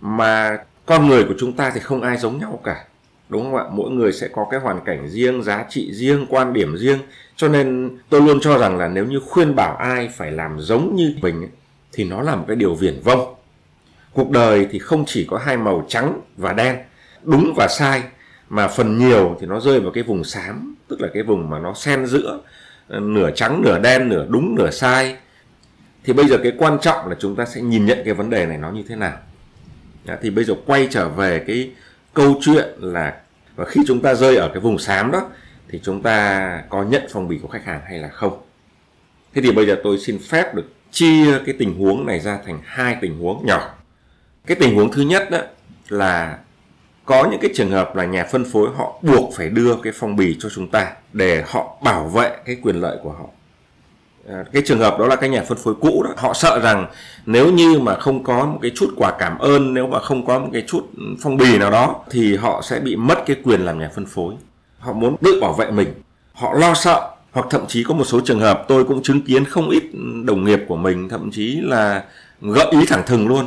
Mà 0.00 0.58
con 0.90 1.08
người 1.08 1.24
của 1.24 1.34
chúng 1.38 1.52
ta 1.52 1.70
thì 1.74 1.80
không 1.80 2.02
ai 2.02 2.16
giống 2.16 2.38
nhau 2.38 2.60
cả, 2.64 2.84
đúng 3.28 3.42
không 3.42 3.56
ạ? 3.56 3.64
Mỗi 3.72 3.90
người 3.90 4.12
sẽ 4.12 4.28
có 4.28 4.46
cái 4.50 4.60
hoàn 4.60 4.80
cảnh 4.84 5.08
riêng, 5.08 5.42
giá 5.42 5.64
trị 5.68 5.92
riêng, 5.92 6.26
quan 6.28 6.52
điểm 6.52 6.76
riêng. 6.76 6.98
Cho 7.36 7.48
nên 7.48 7.90
tôi 8.08 8.20
luôn 8.20 8.40
cho 8.40 8.58
rằng 8.58 8.78
là 8.78 8.88
nếu 8.88 9.04
như 9.04 9.20
khuyên 9.20 9.54
bảo 9.54 9.76
ai 9.76 10.08
phải 10.08 10.32
làm 10.32 10.60
giống 10.60 10.96
như 10.96 11.14
mình 11.22 11.48
thì 11.92 12.04
nó 12.04 12.22
là 12.22 12.36
một 12.36 12.44
cái 12.48 12.56
điều 12.56 12.74
viển 12.74 13.00
vông. 13.04 13.34
Cuộc 14.12 14.30
đời 14.30 14.66
thì 14.70 14.78
không 14.78 15.04
chỉ 15.06 15.26
có 15.30 15.38
hai 15.38 15.56
màu 15.56 15.86
trắng 15.88 16.20
và 16.36 16.52
đen, 16.52 16.76
đúng 17.22 17.52
và 17.56 17.68
sai, 17.68 18.02
mà 18.48 18.68
phần 18.68 18.98
nhiều 18.98 19.36
thì 19.40 19.46
nó 19.46 19.60
rơi 19.60 19.80
vào 19.80 19.92
cái 19.92 20.04
vùng 20.04 20.24
xám, 20.24 20.74
tức 20.88 21.00
là 21.00 21.08
cái 21.14 21.22
vùng 21.22 21.50
mà 21.50 21.58
nó 21.58 21.74
xen 21.74 22.06
giữa 22.06 22.40
ờ, 22.88 23.00
nửa 23.00 23.30
trắng, 23.30 23.62
nửa 23.64 23.78
đen, 23.78 24.08
nửa 24.08 24.26
đúng, 24.28 24.54
nửa 24.54 24.70
sai. 24.70 25.16
Thì 26.04 26.12
bây 26.12 26.26
giờ 26.28 26.38
cái 26.42 26.52
quan 26.58 26.78
trọng 26.78 27.08
là 27.08 27.16
chúng 27.18 27.36
ta 27.36 27.44
sẽ 27.44 27.60
nhìn 27.60 27.86
nhận 27.86 27.98
cái 28.04 28.14
vấn 28.14 28.30
đề 28.30 28.46
này 28.46 28.58
nó 28.58 28.70
như 28.70 28.82
thế 28.88 28.96
nào. 28.96 29.18
Dạ, 30.06 30.18
thì 30.22 30.30
bây 30.30 30.44
giờ 30.44 30.54
quay 30.66 30.88
trở 30.90 31.08
về 31.08 31.44
cái 31.46 31.70
câu 32.14 32.38
chuyện 32.40 32.68
là, 32.78 33.20
và 33.56 33.64
khi 33.64 33.80
chúng 33.86 34.00
ta 34.00 34.14
rơi 34.14 34.36
ở 34.36 34.48
cái 34.48 34.60
vùng 34.60 34.78
xám 34.78 35.10
đó, 35.10 35.28
thì 35.68 35.80
chúng 35.82 36.02
ta 36.02 36.62
có 36.68 36.84
nhận 36.84 37.02
phong 37.10 37.28
bì 37.28 37.38
của 37.42 37.48
khách 37.48 37.64
hàng 37.64 37.80
hay 37.86 37.98
là 37.98 38.08
không? 38.08 38.42
Thế 39.34 39.42
thì 39.42 39.52
bây 39.52 39.66
giờ 39.66 39.76
tôi 39.84 39.98
xin 39.98 40.18
phép 40.28 40.54
được 40.54 40.72
chia 40.90 41.38
cái 41.46 41.54
tình 41.58 41.78
huống 41.78 42.06
này 42.06 42.20
ra 42.20 42.38
thành 42.46 42.60
hai 42.64 42.96
tình 43.00 43.18
huống 43.18 43.46
nhỏ. 43.46 43.74
Cái 44.46 44.56
tình 44.60 44.74
huống 44.74 44.92
thứ 44.92 45.02
nhất 45.02 45.30
đó 45.30 45.38
là 45.88 46.38
có 47.04 47.28
những 47.30 47.40
cái 47.40 47.50
trường 47.54 47.70
hợp 47.70 47.96
là 47.96 48.04
nhà 48.04 48.24
phân 48.24 48.44
phối 48.52 48.68
họ 48.76 48.98
buộc 49.02 49.34
phải 49.36 49.48
đưa 49.48 49.76
cái 49.82 49.92
phong 49.96 50.16
bì 50.16 50.36
cho 50.40 50.48
chúng 50.48 50.70
ta 50.70 50.92
để 51.12 51.44
họ 51.46 51.76
bảo 51.82 52.08
vệ 52.08 52.36
cái 52.44 52.56
quyền 52.62 52.76
lợi 52.76 52.98
của 53.02 53.12
họ. 53.12 53.26
Ờ, 54.28 54.44
cái 54.52 54.62
trường 54.66 54.78
hợp 54.78 54.98
đó 54.98 55.06
là 55.06 55.16
cái 55.16 55.28
nhà 55.28 55.42
phân 55.48 55.58
phối 55.58 55.74
cũ 55.80 56.02
đó. 56.02 56.10
Họ 56.16 56.34
sợ 56.34 56.60
rằng 56.62 56.86
nếu 57.26 57.52
như 57.52 57.78
mà 57.80 57.94
không 57.94 58.24
có 58.24 58.46
một 58.46 58.58
cái 58.62 58.70
chút 58.74 58.92
quà 58.96 59.12
cảm 59.18 59.38
ơn, 59.38 59.74
nếu 59.74 59.86
mà 59.86 59.98
không 59.98 60.26
có 60.26 60.38
một 60.38 60.48
cái 60.52 60.64
chút 60.66 60.88
phong 61.22 61.36
bì 61.36 61.58
nào 61.58 61.70
đó, 61.70 62.04
thì 62.10 62.36
họ 62.36 62.62
sẽ 62.62 62.80
bị 62.80 62.96
mất 62.96 63.18
cái 63.26 63.36
quyền 63.44 63.60
làm 63.60 63.78
nhà 63.78 63.90
phân 63.94 64.06
phối. 64.06 64.34
Họ 64.78 64.92
muốn 64.92 65.16
tự 65.16 65.40
bảo 65.40 65.52
vệ 65.52 65.70
mình. 65.70 65.94
Họ 66.32 66.54
lo 66.54 66.74
sợ, 66.74 67.10
hoặc 67.32 67.46
thậm 67.50 67.66
chí 67.68 67.84
có 67.84 67.94
một 67.94 68.04
số 68.04 68.20
trường 68.20 68.40
hợp 68.40 68.64
tôi 68.68 68.84
cũng 68.84 69.02
chứng 69.02 69.22
kiến 69.22 69.44
không 69.44 69.70
ít 69.70 69.82
đồng 70.24 70.44
nghiệp 70.44 70.60
của 70.68 70.76
mình, 70.76 71.08
thậm 71.08 71.30
chí 71.30 71.60
là 71.62 72.04
gợi 72.40 72.66
ý 72.70 72.86
thẳng 72.88 73.02
thừng 73.06 73.28
luôn. 73.28 73.46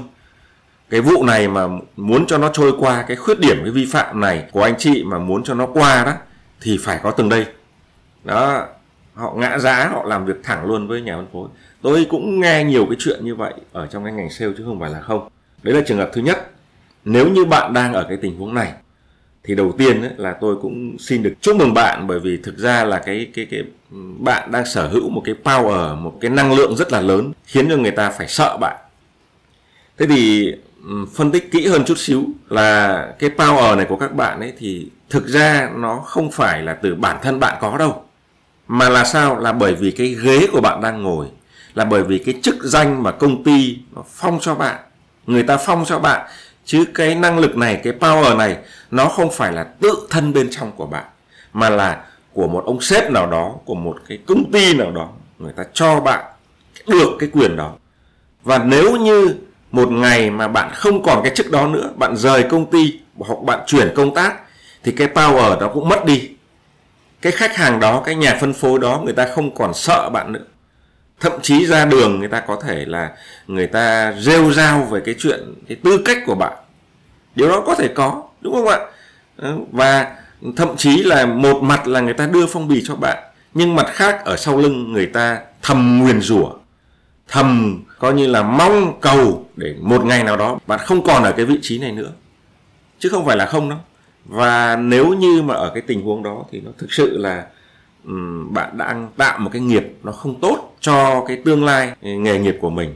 Cái 0.89 1.01
vụ 1.01 1.23
này 1.23 1.47
mà 1.47 1.67
muốn 1.97 2.25
cho 2.27 2.37
nó 2.37 2.49
trôi 2.53 2.73
qua, 2.79 3.05
cái 3.07 3.17
khuyết 3.17 3.39
điểm, 3.39 3.57
cái 3.63 3.71
vi 3.71 3.85
phạm 3.85 4.19
này 4.19 4.43
của 4.51 4.63
anh 4.63 4.75
chị 4.77 5.03
mà 5.03 5.19
muốn 5.19 5.43
cho 5.43 5.53
nó 5.53 5.65
qua 5.65 6.03
đó, 6.05 6.13
thì 6.61 6.79
phải 6.81 6.99
có 7.03 7.11
từng 7.11 7.29
đây. 7.29 7.45
Đó 8.23 8.65
họ 9.13 9.33
ngã 9.37 9.57
giá 9.57 9.87
họ 9.87 10.03
làm 10.03 10.25
việc 10.25 10.43
thẳng 10.43 10.65
luôn 10.65 10.87
với 10.87 11.01
nhà 11.01 11.15
phân 11.15 11.27
phối. 11.33 11.47
Tôi 11.81 12.05
cũng 12.09 12.39
nghe 12.39 12.63
nhiều 12.63 12.85
cái 12.85 12.95
chuyện 12.99 13.25
như 13.25 13.35
vậy 13.35 13.53
ở 13.71 13.87
trong 13.87 14.03
cái 14.03 14.13
ngành 14.13 14.29
sale 14.29 14.51
chứ 14.57 14.63
không 14.65 14.79
phải 14.79 14.89
là 14.89 15.01
không. 15.01 15.29
Đấy 15.63 15.75
là 15.75 15.81
trường 15.87 15.97
hợp 15.97 16.09
thứ 16.13 16.21
nhất. 16.21 16.51
Nếu 17.05 17.29
như 17.29 17.45
bạn 17.45 17.73
đang 17.73 17.93
ở 17.93 18.05
cái 18.09 18.17
tình 18.17 18.37
huống 18.37 18.53
này 18.53 18.73
thì 19.43 19.55
đầu 19.55 19.71
tiên 19.77 20.01
ấy, 20.01 20.11
là 20.17 20.33
tôi 20.41 20.55
cũng 20.61 20.97
xin 20.99 21.23
được 21.23 21.33
chúc 21.41 21.55
mừng 21.55 21.73
bạn 21.73 22.07
bởi 22.07 22.19
vì 22.19 22.37
thực 22.37 22.57
ra 22.57 22.83
là 22.83 22.99
cái 22.99 23.27
cái 23.33 23.47
cái 23.51 23.63
bạn 24.19 24.51
đang 24.51 24.65
sở 24.65 24.87
hữu 24.87 25.09
một 25.09 25.21
cái 25.25 25.35
power 25.43 25.95
một 25.95 26.17
cái 26.21 26.31
năng 26.31 26.53
lượng 26.53 26.75
rất 26.75 26.91
là 26.91 27.01
lớn 27.01 27.31
khiến 27.45 27.69
cho 27.69 27.77
người 27.77 27.91
ta 27.91 28.09
phải 28.09 28.27
sợ 28.27 28.57
bạn. 28.61 28.77
Thế 29.97 30.05
thì 30.05 30.53
phân 31.13 31.31
tích 31.31 31.51
kỹ 31.51 31.67
hơn 31.67 31.85
chút 31.85 31.97
xíu 31.97 32.25
là 32.49 33.07
cái 33.19 33.29
power 33.37 33.77
này 33.77 33.85
của 33.89 33.97
các 33.97 34.15
bạn 34.15 34.39
ấy 34.39 34.53
thì 34.59 34.87
thực 35.09 35.27
ra 35.27 35.69
nó 35.75 35.99
không 35.99 36.31
phải 36.31 36.61
là 36.61 36.73
từ 36.73 36.95
bản 36.95 37.17
thân 37.21 37.39
bạn 37.39 37.57
có 37.61 37.77
đâu 37.77 38.02
mà 38.73 38.89
là 38.89 39.03
sao? 39.03 39.39
Là 39.39 39.51
bởi 39.51 39.75
vì 39.75 39.91
cái 39.91 40.15
ghế 40.23 40.47
của 40.51 40.61
bạn 40.61 40.81
đang 40.81 41.03
ngồi, 41.03 41.27
là 41.73 41.85
bởi 41.85 42.03
vì 42.03 42.17
cái 42.17 42.35
chức 42.43 42.55
danh 42.63 43.03
mà 43.03 43.11
công 43.11 43.43
ty 43.43 43.77
nó 43.95 44.03
phong 44.13 44.39
cho 44.41 44.55
bạn. 44.55 44.75
Người 45.27 45.43
ta 45.43 45.57
phong 45.57 45.85
cho 45.85 45.99
bạn, 45.99 46.27
chứ 46.65 46.85
cái 46.93 47.15
năng 47.15 47.39
lực 47.39 47.57
này, 47.57 47.81
cái 47.83 47.93
power 47.99 48.37
này, 48.37 48.57
nó 48.91 49.05
không 49.05 49.31
phải 49.31 49.51
là 49.51 49.63
tự 49.63 50.07
thân 50.09 50.33
bên 50.33 50.47
trong 50.51 50.71
của 50.71 50.85
bạn, 50.85 51.03
mà 51.53 51.69
là 51.69 52.03
của 52.33 52.47
một 52.47 52.63
ông 52.65 52.81
sếp 52.81 53.11
nào 53.11 53.27
đó, 53.27 53.55
của 53.65 53.75
một 53.75 53.97
cái 54.07 54.19
công 54.27 54.51
ty 54.51 54.73
nào 54.73 54.91
đó. 54.91 55.09
Người 55.39 55.53
ta 55.55 55.63
cho 55.73 55.99
bạn 55.99 56.25
được 56.87 57.09
cái 57.19 57.29
quyền 57.33 57.55
đó. 57.55 57.73
Và 58.43 58.57
nếu 58.57 58.95
như 58.95 59.35
một 59.71 59.91
ngày 59.91 60.29
mà 60.29 60.47
bạn 60.47 60.69
không 60.73 61.03
còn 61.03 61.23
cái 61.23 61.35
chức 61.35 61.51
đó 61.51 61.67
nữa, 61.67 61.89
bạn 61.95 62.15
rời 62.17 62.43
công 62.43 62.71
ty 62.71 62.99
hoặc 63.17 63.43
bạn 63.43 63.59
chuyển 63.67 63.93
công 63.95 64.13
tác, 64.13 64.35
thì 64.83 64.91
cái 64.91 65.07
power 65.07 65.59
đó 65.59 65.71
cũng 65.73 65.89
mất 65.89 66.05
đi 66.05 66.29
cái 67.23 67.31
khách 67.31 67.55
hàng 67.55 67.79
đó, 67.79 68.01
cái 68.05 68.15
nhà 68.15 68.37
phân 68.41 68.53
phối 68.53 68.79
đó, 68.79 69.01
người 69.03 69.13
ta 69.13 69.27
không 69.35 69.55
còn 69.55 69.73
sợ 69.73 70.09
bạn 70.13 70.31
nữa. 70.31 70.43
Thậm 71.19 71.31
chí 71.41 71.65
ra 71.65 71.85
đường 71.85 72.19
người 72.19 72.27
ta 72.27 72.39
có 72.39 72.59
thể 72.63 72.85
là 72.85 73.11
người 73.47 73.67
ta 73.67 74.13
rêu 74.19 74.51
rao 74.51 74.81
về 74.83 75.01
cái 75.05 75.15
chuyện, 75.19 75.53
cái 75.67 75.77
tư 75.83 76.01
cách 76.05 76.17
của 76.25 76.35
bạn. 76.35 76.53
Điều 77.35 77.49
đó 77.49 77.63
có 77.65 77.75
thể 77.75 77.87
có, 77.87 78.23
đúng 78.41 78.53
không 78.53 78.67
ạ? 78.67 78.79
Ờ, 79.37 79.57
và 79.71 80.15
thậm 80.55 80.77
chí 80.77 81.03
là 81.03 81.25
một 81.25 81.63
mặt 81.63 81.87
là 81.87 81.99
người 81.99 82.13
ta 82.13 82.27
đưa 82.27 82.47
phong 82.47 82.67
bì 82.67 82.83
cho 82.85 82.95
bạn, 82.95 83.17
nhưng 83.53 83.75
mặt 83.75 83.87
khác 83.89 84.25
ở 84.25 84.37
sau 84.37 84.57
lưng 84.57 84.93
người 84.93 85.05
ta 85.05 85.39
thầm 85.61 85.99
nguyền 86.03 86.21
rủa, 86.21 86.51
thầm 87.27 87.83
coi 87.99 88.13
như 88.13 88.27
là 88.27 88.43
mong 88.43 88.99
cầu 89.01 89.45
để 89.55 89.75
một 89.81 90.05
ngày 90.05 90.23
nào 90.23 90.37
đó 90.37 90.59
bạn 90.67 90.79
không 90.79 91.03
còn 91.03 91.23
ở 91.23 91.31
cái 91.31 91.45
vị 91.45 91.59
trí 91.61 91.79
này 91.79 91.91
nữa. 91.91 92.09
Chứ 92.99 93.09
không 93.09 93.25
phải 93.25 93.37
là 93.37 93.45
không 93.45 93.69
đâu 93.69 93.79
và 94.25 94.75
nếu 94.75 95.13
như 95.13 95.41
mà 95.41 95.53
ở 95.53 95.71
cái 95.73 95.81
tình 95.81 96.01
huống 96.01 96.23
đó 96.23 96.45
thì 96.51 96.61
nó 96.61 96.71
thực 96.77 96.93
sự 96.93 97.17
là 97.17 97.45
um, 98.05 98.53
bạn 98.53 98.77
đang 98.77 99.09
tạo 99.17 99.39
một 99.39 99.49
cái 99.53 99.61
nghiệp 99.61 99.93
nó 100.03 100.11
không 100.11 100.39
tốt 100.39 100.75
cho 100.79 101.25
cái 101.27 101.41
tương 101.45 101.65
lai 101.65 101.91
nghề 102.01 102.39
nghiệp 102.39 102.57
của 102.61 102.69
mình. 102.69 102.93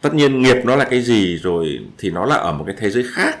Tất 0.00 0.14
nhiên 0.14 0.42
nghiệp 0.42 0.56
nó 0.64 0.76
là 0.76 0.84
cái 0.84 1.02
gì 1.02 1.36
rồi 1.36 1.80
thì 1.98 2.10
nó 2.10 2.26
là 2.26 2.36
ở 2.36 2.52
một 2.52 2.64
cái 2.66 2.76
thế 2.78 2.90
giới 2.90 3.04
khác. 3.12 3.38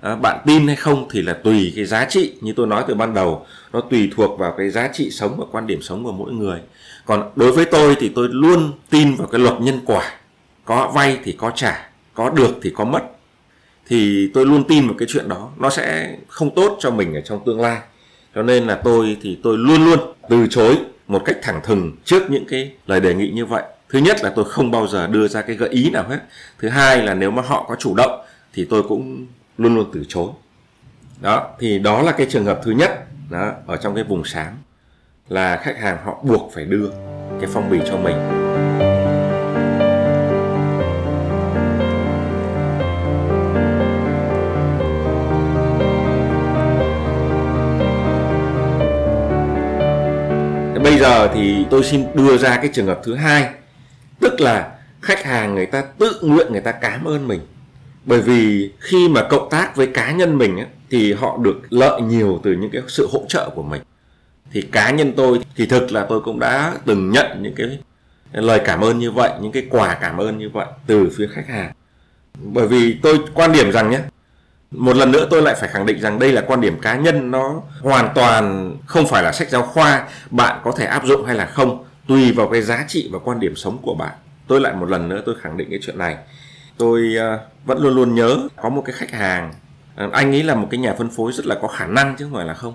À, 0.00 0.16
bạn 0.16 0.38
tin 0.46 0.66
hay 0.66 0.76
không 0.76 1.08
thì 1.10 1.22
là 1.22 1.32
tùy 1.32 1.72
cái 1.76 1.84
giá 1.84 2.04
trị. 2.04 2.34
Như 2.40 2.52
tôi 2.56 2.66
nói 2.66 2.84
từ 2.88 2.94
ban 2.94 3.14
đầu 3.14 3.46
nó 3.72 3.80
tùy 3.80 4.10
thuộc 4.16 4.38
vào 4.38 4.54
cái 4.58 4.70
giá 4.70 4.88
trị 4.92 5.10
sống 5.10 5.36
và 5.38 5.44
quan 5.52 5.66
điểm 5.66 5.82
sống 5.82 6.04
của 6.04 6.12
mỗi 6.12 6.32
người. 6.32 6.60
Còn 7.04 7.30
đối 7.36 7.52
với 7.52 7.64
tôi 7.64 7.96
thì 8.00 8.12
tôi 8.14 8.28
luôn 8.30 8.72
tin 8.90 9.14
vào 9.14 9.28
cái 9.28 9.40
luật 9.40 9.60
nhân 9.60 9.80
quả. 9.84 10.12
Có 10.64 10.92
vay 10.94 11.18
thì 11.24 11.32
có 11.32 11.50
trả 11.50 11.90
có 12.14 12.30
được 12.30 12.58
thì 12.62 12.70
có 12.76 12.84
mất 12.84 13.02
thì 13.86 14.30
tôi 14.34 14.46
luôn 14.46 14.64
tin 14.68 14.86
vào 14.86 14.96
cái 14.98 15.08
chuyện 15.08 15.28
đó. 15.28 15.50
Nó 15.56 15.70
sẽ 15.70 16.16
không 16.28 16.54
tốt 16.54 16.76
cho 16.80 16.90
mình 16.90 17.14
ở 17.14 17.20
trong 17.20 17.44
tương 17.46 17.60
lai. 17.60 17.78
Cho 18.34 18.42
nên 18.42 18.66
là 18.66 18.80
tôi 18.84 19.16
thì 19.22 19.38
tôi 19.42 19.58
luôn 19.58 19.84
luôn 19.84 19.98
từ 20.28 20.46
chối 20.50 20.78
một 21.06 21.22
cách 21.24 21.36
thẳng 21.42 21.60
thừng 21.64 21.92
trước 22.04 22.30
những 22.30 22.44
cái 22.48 22.72
lời 22.86 23.00
đề 23.00 23.14
nghị 23.14 23.30
như 23.30 23.46
vậy. 23.46 23.62
Thứ 23.88 23.98
nhất 23.98 24.16
là 24.22 24.32
tôi 24.36 24.44
không 24.44 24.70
bao 24.70 24.86
giờ 24.86 25.06
đưa 25.06 25.28
ra 25.28 25.42
cái 25.42 25.56
gợi 25.56 25.68
ý 25.68 25.90
nào 25.90 26.04
hết. 26.08 26.18
Thứ 26.58 26.68
hai 26.68 27.02
là 27.02 27.14
nếu 27.14 27.30
mà 27.30 27.42
họ 27.42 27.66
có 27.68 27.76
chủ 27.78 27.94
động 27.96 28.20
thì 28.54 28.66
tôi 28.70 28.82
cũng 28.82 29.26
luôn 29.58 29.74
luôn 29.74 29.90
từ 29.94 30.04
chối. 30.08 30.30
Đó, 31.20 31.50
thì 31.58 31.78
đó 31.78 32.02
là 32.02 32.12
cái 32.12 32.26
trường 32.30 32.44
hợp 32.44 32.60
thứ 32.64 32.70
nhất, 32.70 32.90
đó, 33.30 33.52
ở 33.66 33.76
trong 33.76 33.94
cái 33.94 34.04
vùng 34.04 34.24
sáng 34.24 34.56
là 35.28 35.56
khách 35.56 35.78
hàng 35.78 35.98
họ 36.04 36.22
buộc 36.22 36.50
phải 36.54 36.64
đưa 36.64 36.90
cái 37.40 37.50
phong 37.52 37.70
bì 37.70 37.78
cho 37.86 37.96
mình. 37.96 38.45
Bây 50.96 51.02
giờ 51.02 51.30
thì 51.34 51.66
tôi 51.70 51.84
xin 51.84 52.04
đưa 52.14 52.36
ra 52.36 52.56
cái 52.56 52.70
trường 52.72 52.86
hợp 52.86 53.00
thứ 53.04 53.14
hai 53.14 53.48
tức 54.20 54.40
là 54.40 54.72
khách 55.02 55.24
hàng 55.24 55.54
người 55.54 55.66
ta 55.66 55.82
tự 55.98 56.20
nguyện 56.22 56.46
người 56.52 56.60
ta 56.60 56.72
cảm 56.72 57.04
ơn 57.04 57.28
mình. 57.28 57.40
Bởi 58.04 58.20
vì 58.20 58.70
khi 58.80 59.08
mà 59.08 59.22
cộng 59.30 59.50
tác 59.50 59.76
với 59.76 59.86
cá 59.86 60.12
nhân 60.12 60.38
mình 60.38 60.56
ấy, 60.56 60.66
thì 60.90 61.12
họ 61.12 61.38
được 61.42 61.60
lợi 61.70 62.00
nhiều 62.00 62.40
từ 62.42 62.52
những 62.52 62.70
cái 62.70 62.82
sự 62.88 63.08
hỗ 63.12 63.24
trợ 63.28 63.50
của 63.54 63.62
mình. 63.62 63.82
Thì 64.52 64.62
cá 64.62 64.90
nhân 64.90 65.12
tôi 65.16 65.40
thì 65.56 65.66
thực 65.66 65.92
là 65.92 66.06
tôi 66.08 66.20
cũng 66.20 66.40
đã 66.40 66.74
từng 66.84 67.10
nhận 67.10 67.42
những 67.42 67.54
cái 67.54 67.78
lời 68.32 68.60
cảm 68.64 68.80
ơn 68.80 68.98
như 68.98 69.10
vậy 69.10 69.30
những 69.40 69.52
cái 69.52 69.66
quà 69.70 69.98
cảm 70.00 70.16
ơn 70.16 70.38
như 70.38 70.50
vậy 70.52 70.66
từ 70.86 71.10
phía 71.16 71.28
khách 71.34 71.48
hàng. 71.48 71.72
Bởi 72.34 72.68
vì 72.68 72.98
tôi 73.02 73.18
quan 73.34 73.52
điểm 73.52 73.72
rằng 73.72 73.90
nhé 73.90 73.98
một 74.70 74.96
lần 74.96 75.12
nữa 75.12 75.26
tôi 75.30 75.42
lại 75.42 75.54
phải 75.60 75.68
khẳng 75.68 75.86
định 75.86 76.00
rằng 76.00 76.18
đây 76.18 76.32
là 76.32 76.42
quan 76.46 76.60
điểm 76.60 76.80
cá 76.80 76.96
nhân, 76.96 77.30
nó 77.30 77.62
hoàn 77.80 78.08
toàn 78.14 78.76
không 78.86 79.06
phải 79.06 79.22
là 79.22 79.32
sách 79.32 79.50
giáo 79.50 79.62
khoa, 79.62 80.08
bạn 80.30 80.60
có 80.64 80.72
thể 80.72 80.84
áp 80.86 81.06
dụng 81.06 81.24
hay 81.24 81.34
là 81.36 81.46
không, 81.46 81.84
tùy 82.08 82.32
vào 82.32 82.48
cái 82.48 82.62
giá 82.62 82.84
trị 82.88 83.08
và 83.12 83.18
quan 83.18 83.40
điểm 83.40 83.56
sống 83.56 83.78
của 83.82 83.94
bạn. 83.94 84.14
Tôi 84.46 84.60
lại 84.60 84.74
một 84.74 84.90
lần 84.90 85.08
nữa 85.08 85.22
tôi 85.26 85.34
khẳng 85.40 85.56
định 85.56 85.70
cái 85.70 85.78
chuyện 85.82 85.98
này. 85.98 86.16
Tôi 86.78 87.14
ờ, 87.18 87.38
vẫn 87.64 87.82
luôn 87.82 87.94
luôn 87.94 88.14
nhớ 88.14 88.38
có 88.56 88.68
một 88.68 88.82
cái 88.86 88.94
khách 88.98 89.10
hàng 89.10 89.52
ờ, 89.96 90.10
anh 90.12 90.34
ấy 90.34 90.42
là 90.42 90.54
một 90.54 90.68
cái 90.70 90.80
nhà 90.80 90.94
phân 90.98 91.10
phối 91.10 91.32
rất 91.32 91.46
là 91.46 91.54
có 91.62 91.68
khả 91.68 91.86
năng 91.86 92.16
chứ 92.18 92.24
không 92.24 92.34
phải 92.34 92.46
là 92.46 92.54
không. 92.54 92.74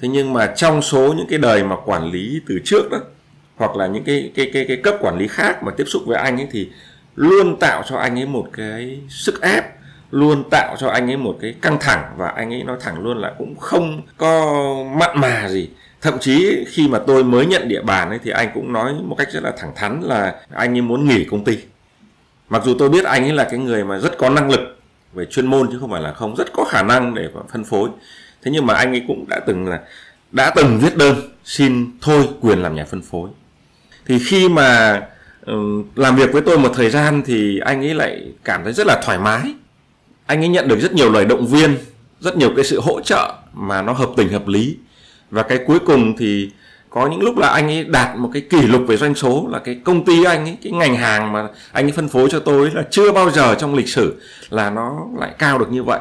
Thế 0.00 0.08
nhưng 0.08 0.32
mà 0.32 0.46
trong 0.46 0.82
số 0.82 1.14
những 1.16 1.26
cái 1.30 1.38
đời 1.38 1.64
mà 1.64 1.76
quản 1.84 2.10
lý 2.10 2.40
từ 2.48 2.58
trước 2.64 2.90
đó, 2.90 2.98
hoặc 3.56 3.76
là 3.76 3.86
những 3.86 4.04
cái 4.04 4.32
cái 4.34 4.50
cái 4.54 4.64
cái 4.68 4.76
cấp 4.76 4.94
quản 5.00 5.18
lý 5.18 5.28
khác 5.28 5.62
mà 5.62 5.72
tiếp 5.76 5.84
xúc 5.86 6.02
với 6.06 6.18
anh 6.18 6.36
ấy 6.36 6.48
thì 6.50 6.70
luôn 7.14 7.56
tạo 7.60 7.82
cho 7.88 7.96
anh 7.96 8.18
ấy 8.18 8.26
một 8.26 8.46
cái 8.52 9.00
sức 9.08 9.40
ép 9.40 9.64
luôn 10.12 10.44
tạo 10.50 10.76
cho 10.78 10.88
anh 10.88 11.10
ấy 11.10 11.16
một 11.16 11.38
cái 11.40 11.54
căng 11.62 11.78
thẳng 11.80 12.14
và 12.16 12.28
anh 12.28 12.52
ấy 12.52 12.62
nói 12.62 12.76
thẳng 12.80 13.02
luôn 13.02 13.18
là 13.18 13.32
cũng 13.38 13.56
không 13.58 14.02
có 14.16 14.54
mặn 15.00 15.20
mà 15.20 15.48
gì. 15.48 15.68
Thậm 16.00 16.18
chí 16.20 16.64
khi 16.68 16.88
mà 16.88 16.98
tôi 17.06 17.24
mới 17.24 17.46
nhận 17.46 17.68
địa 17.68 17.82
bàn 17.82 18.08
ấy 18.08 18.18
thì 18.24 18.30
anh 18.30 18.48
cũng 18.54 18.72
nói 18.72 18.94
một 19.04 19.14
cách 19.18 19.28
rất 19.32 19.42
là 19.42 19.52
thẳng 19.58 19.72
thắn 19.76 20.00
là 20.02 20.34
anh 20.54 20.74
ấy 20.76 20.80
muốn 20.80 21.08
nghỉ 21.08 21.24
công 21.24 21.44
ty. 21.44 21.58
Mặc 22.48 22.62
dù 22.64 22.74
tôi 22.78 22.88
biết 22.88 23.04
anh 23.04 23.22
ấy 23.24 23.32
là 23.32 23.44
cái 23.44 23.58
người 23.58 23.84
mà 23.84 23.98
rất 23.98 24.18
có 24.18 24.30
năng 24.30 24.50
lực 24.50 24.78
về 25.12 25.24
chuyên 25.24 25.46
môn 25.46 25.68
chứ 25.72 25.78
không 25.80 25.90
phải 25.90 26.02
là 26.02 26.12
không, 26.12 26.36
rất 26.36 26.52
có 26.52 26.64
khả 26.64 26.82
năng 26.82 27.14
để 27.14 27.28
phân 27.52 27.64
phối. 27.64 27.88
Thế 28.42 28.50
nhưng 28.50 28.66
mà 28.66 28.74
anh 28.74 28.90
ấy 28.90 29.04
cũng 29.08 29.24
đã 29.28 29.40
từng 29.46 29.68
là, 29.68 29.80
đã 30.32 30.52
từng 30.56 30.78
viết 30.78 30.96
đơn 30.96 31.16
xin 31.44 31.90
thôi 32.00 32.28
quyền 32.40 32.58
làm 32.58 32.74
nhà 32.74 32.84
phân 32.84 33.02
phối. 33.02 33.30
Thì 34.06 34.18
khi 34.26 34.48
mà 34.48 35.00
ừ, 35.46 35.82
làm 35.94 36.16
việc 36.16 36.32
với 36.32 36.42
tôi 36.42 36.58
một 36.58 36.72
thời 36.74 36.90
gian 36.90 37.22
thì 37.26 37.58
anh 37.58 37.80
ấy 37.80 37.94
lại 37.94 38.32
cảm 38.44 38.64
thấy 38.64 38.72
rất 38.72 38.86
là 38.86 39.00
thoải 39.04 39.18
mái 39.18 39.54
anh 40.26 40.40
ấy 40.40 40.48
nhận 40.48 40.68
được 40.68 40.80
rất 40.80 40.92
nhiều 40.92 41.12
lời 41.12 41.24
động 41.24 41.46
viên, 41.46 41.76
rất 42.20 42.36
nhiều 42.36 42.50
cái 42.56 42.64
sự 42.64 42.80
hỗ 42.80 43.00
trợ 43.00 43.32
mà 43.54 43.82
nó 43.82 43.92
hợp 43.92 44.10
tình 44.16 44.28
hợp 44.28 44.48
lý. 44.48 44.76
Và 45.30 45.42
cái 45.42 45.58
cuối 45.66 45.78
cùng 45.86 46.16
thì 46.16 46.50
có 46.90 47.06
những 47.06 47.22
lúc 47.22 47.38
là 47.38 47.48
anh 47.48 47.66
ấy 47.66 47.84
đạt 47.84 48.16
một 48.16 48.30
cái 48.32 48.42
kỷ 48.42 48.62
lục 48.62 48.82
về 48.86 48.96
doanh 48.96 49.14
số 49.14 49.48
là 49.50 49.58
cái 49.58 49.80
công 49.84 50.04
ty 50.04 50.24
anh 50.24 50.44
ấy, 50.44 50.56
cái 50.62 50.72
ngành 50.72 50.96
hàng 50.96 51.32
mà 51.32 51.48
anh 51.72 51.84
ấy 51.86 51.92
phân 51.92 52.08
phối 52.08 52.28
cho 52.30 52.38
tôi 52.40 52.70
là 52.70 52.82
chưa 52.90 53.12
bao 53.12 53.30
giờ 53.30 53.54
trong 53.54 53.74
lịch 53.74 53.88
sử 53.88 54.20
là 54.50 54.70
nó 54.70 55.06
lại 55.18 55.34
cao 55.38 55.58
được 55.58 55.72
như 55.72 55.82
vậy. 55.82 56.00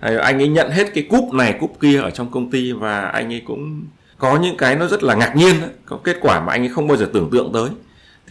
Anh 0.00 0.38
ấy 0.38 0.48
nhận 0.48 0.70
hết 0.70 0.94
cái 0.94 1.06
cúp 1.10 1.32
này, 1.32 1.54
cúp 1.60 1.76
kia 1.80 2.00
ở 2.00 2.10
trong 2.10 2.30
công 2.30 2.50
ty 2.50 2.72
và 2.72 3.00
anh 3.00 3.32
ấy 3.32 3.42
cũng 3.46 3.82
có 4.18 4.38
những 4.38 4.56
cái 4.56 4.76
nó 4.76 4.86
rất 4.86 5.02
là 5.02 5.14
ngạc 5.14 5.36
nhiên, 5.36 5.54
có 5.86 5.98
kết 6.04 6.16
quả 6.20 6.40
mà 6.40 6.52
anh 6.52 6.62
ấy 6.62 6.68
không 6.68 6.88
bao 6.88 6.96
giờ 6.96 7.08
tưởng 7.12 7.30
tượng 7.32 7.50
tới 7.52 7.68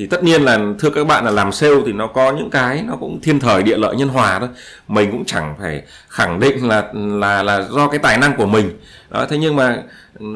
thì 0.01 0.08
tất 0.08 0.24
nhiên 0.24 0.41
là 0.41 0.60
thưa 0.79 0.89
các 0.89 1.08
bạn 1.08 1.25
là 1.25 1.31
làm 1.31 1.51
sale 1.51 1.75
thì 1.86 1.93
nó 1.93 2.08
có 2.08 2.31
những 2.31 2.50
cái 2.50 2.84
nó 2.88 2.96
cũng 3.00 3.20
thiên 3.22 3.39
thời 3.39 3.63
địa 3.63 3.77
lợi 3.77 3.96
nhân 3.96 4.10
hòa 4.10 4.39
thôi. 4.39 4.50
Mình 4.88 5.12
cũng 5.12 5.25
chẳng 5.25 5.55
phải 5.60 5.84
khẳng 6.10 6.39
định 6.39 6.67
là 6.67 6.89
là 6.93 7.43
là 7.43 7.67
do 7.72 7.88
cái 7.88 8.00
tài 8.00 8.17
năng 8.17 8.38
của 8.38 8.46
mình. 8.46 8.72
Đó 9.10 9.25
thế 9.29 9.38
nhưng 9.38 9.55
mà 9.55 9.84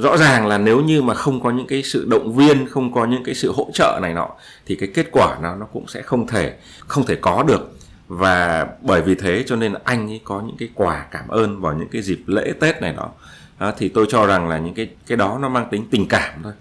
rõ 0.01 0.17
ràng 0.17 0.48
là 0.48 0.57
nếu 0.57 0.81
như 0.81 1.01
mà 1.01 1.13
không 1.13 1.43
có 1.43 1.51
những 1.51 1.67
cái 1.67 1.84
sự 1.84 2.05
động 2.10 2.36
viên 2.36 2.69
không 2.69 2.93
có 2.93 3.05
những 3.05 3.24
cái 3.24 3.36
sự 3.36 3.51
hỗ 3.55 3.69
trợ 3.74 4.00
này 4.01 4.13
nọ 4.13 4.29
thì 4.65 4.75
cái 4.75 4.89
kết 4.93 5.07
quả 5.12 5.38
nó 5.41 5.55
nó 5.55 5.65
cũng 5.65 5.88
sẽ 5.88 6.01
không 6.01 6.27
thể 6.27 6.53
không 6.79 7.05
thể 7.05 7.15
có 7.15 7.43
được. 7.48 7.77
Và 8.07 8.67
bởi 8.81 9.01
vì 9.01 9.15
thế 9.15 9.43
cho 9.48 9.55
nên 9.55 9.74
anh 9.84 10.07
ấy 10.10 10.22
có 10.24 10.41
những 10.48 10.57
cái 10.57 10.69
quà 10.74 11.05
cảm 11.12 11.27
ơn 11.27 11.62
vào 11.62 11.74
những 11.74 11.89
cái 11.91 12.01
dịp 12.01 12.19
lễ 12.25 12.53
tết 12.60 12.81
này 12.81 12.93
đó, 12.98 13.10
đó 13.60 13.74
thì 13.77 13.89
tôi 13.89 14.05
cho 14.10 14.25
rằng 14.25 14.50
là 14.50 14.57
những 14.57 14.74
cái 14.74 14.89
cái 15.07 15.17
đó 15.17 15.38
nó 15.41 15.50
mang 15.50 15.67
tính 15.72 15.88
tình 15.91 16.07
cảm 16.07 16.34
thôi 16.43 16.53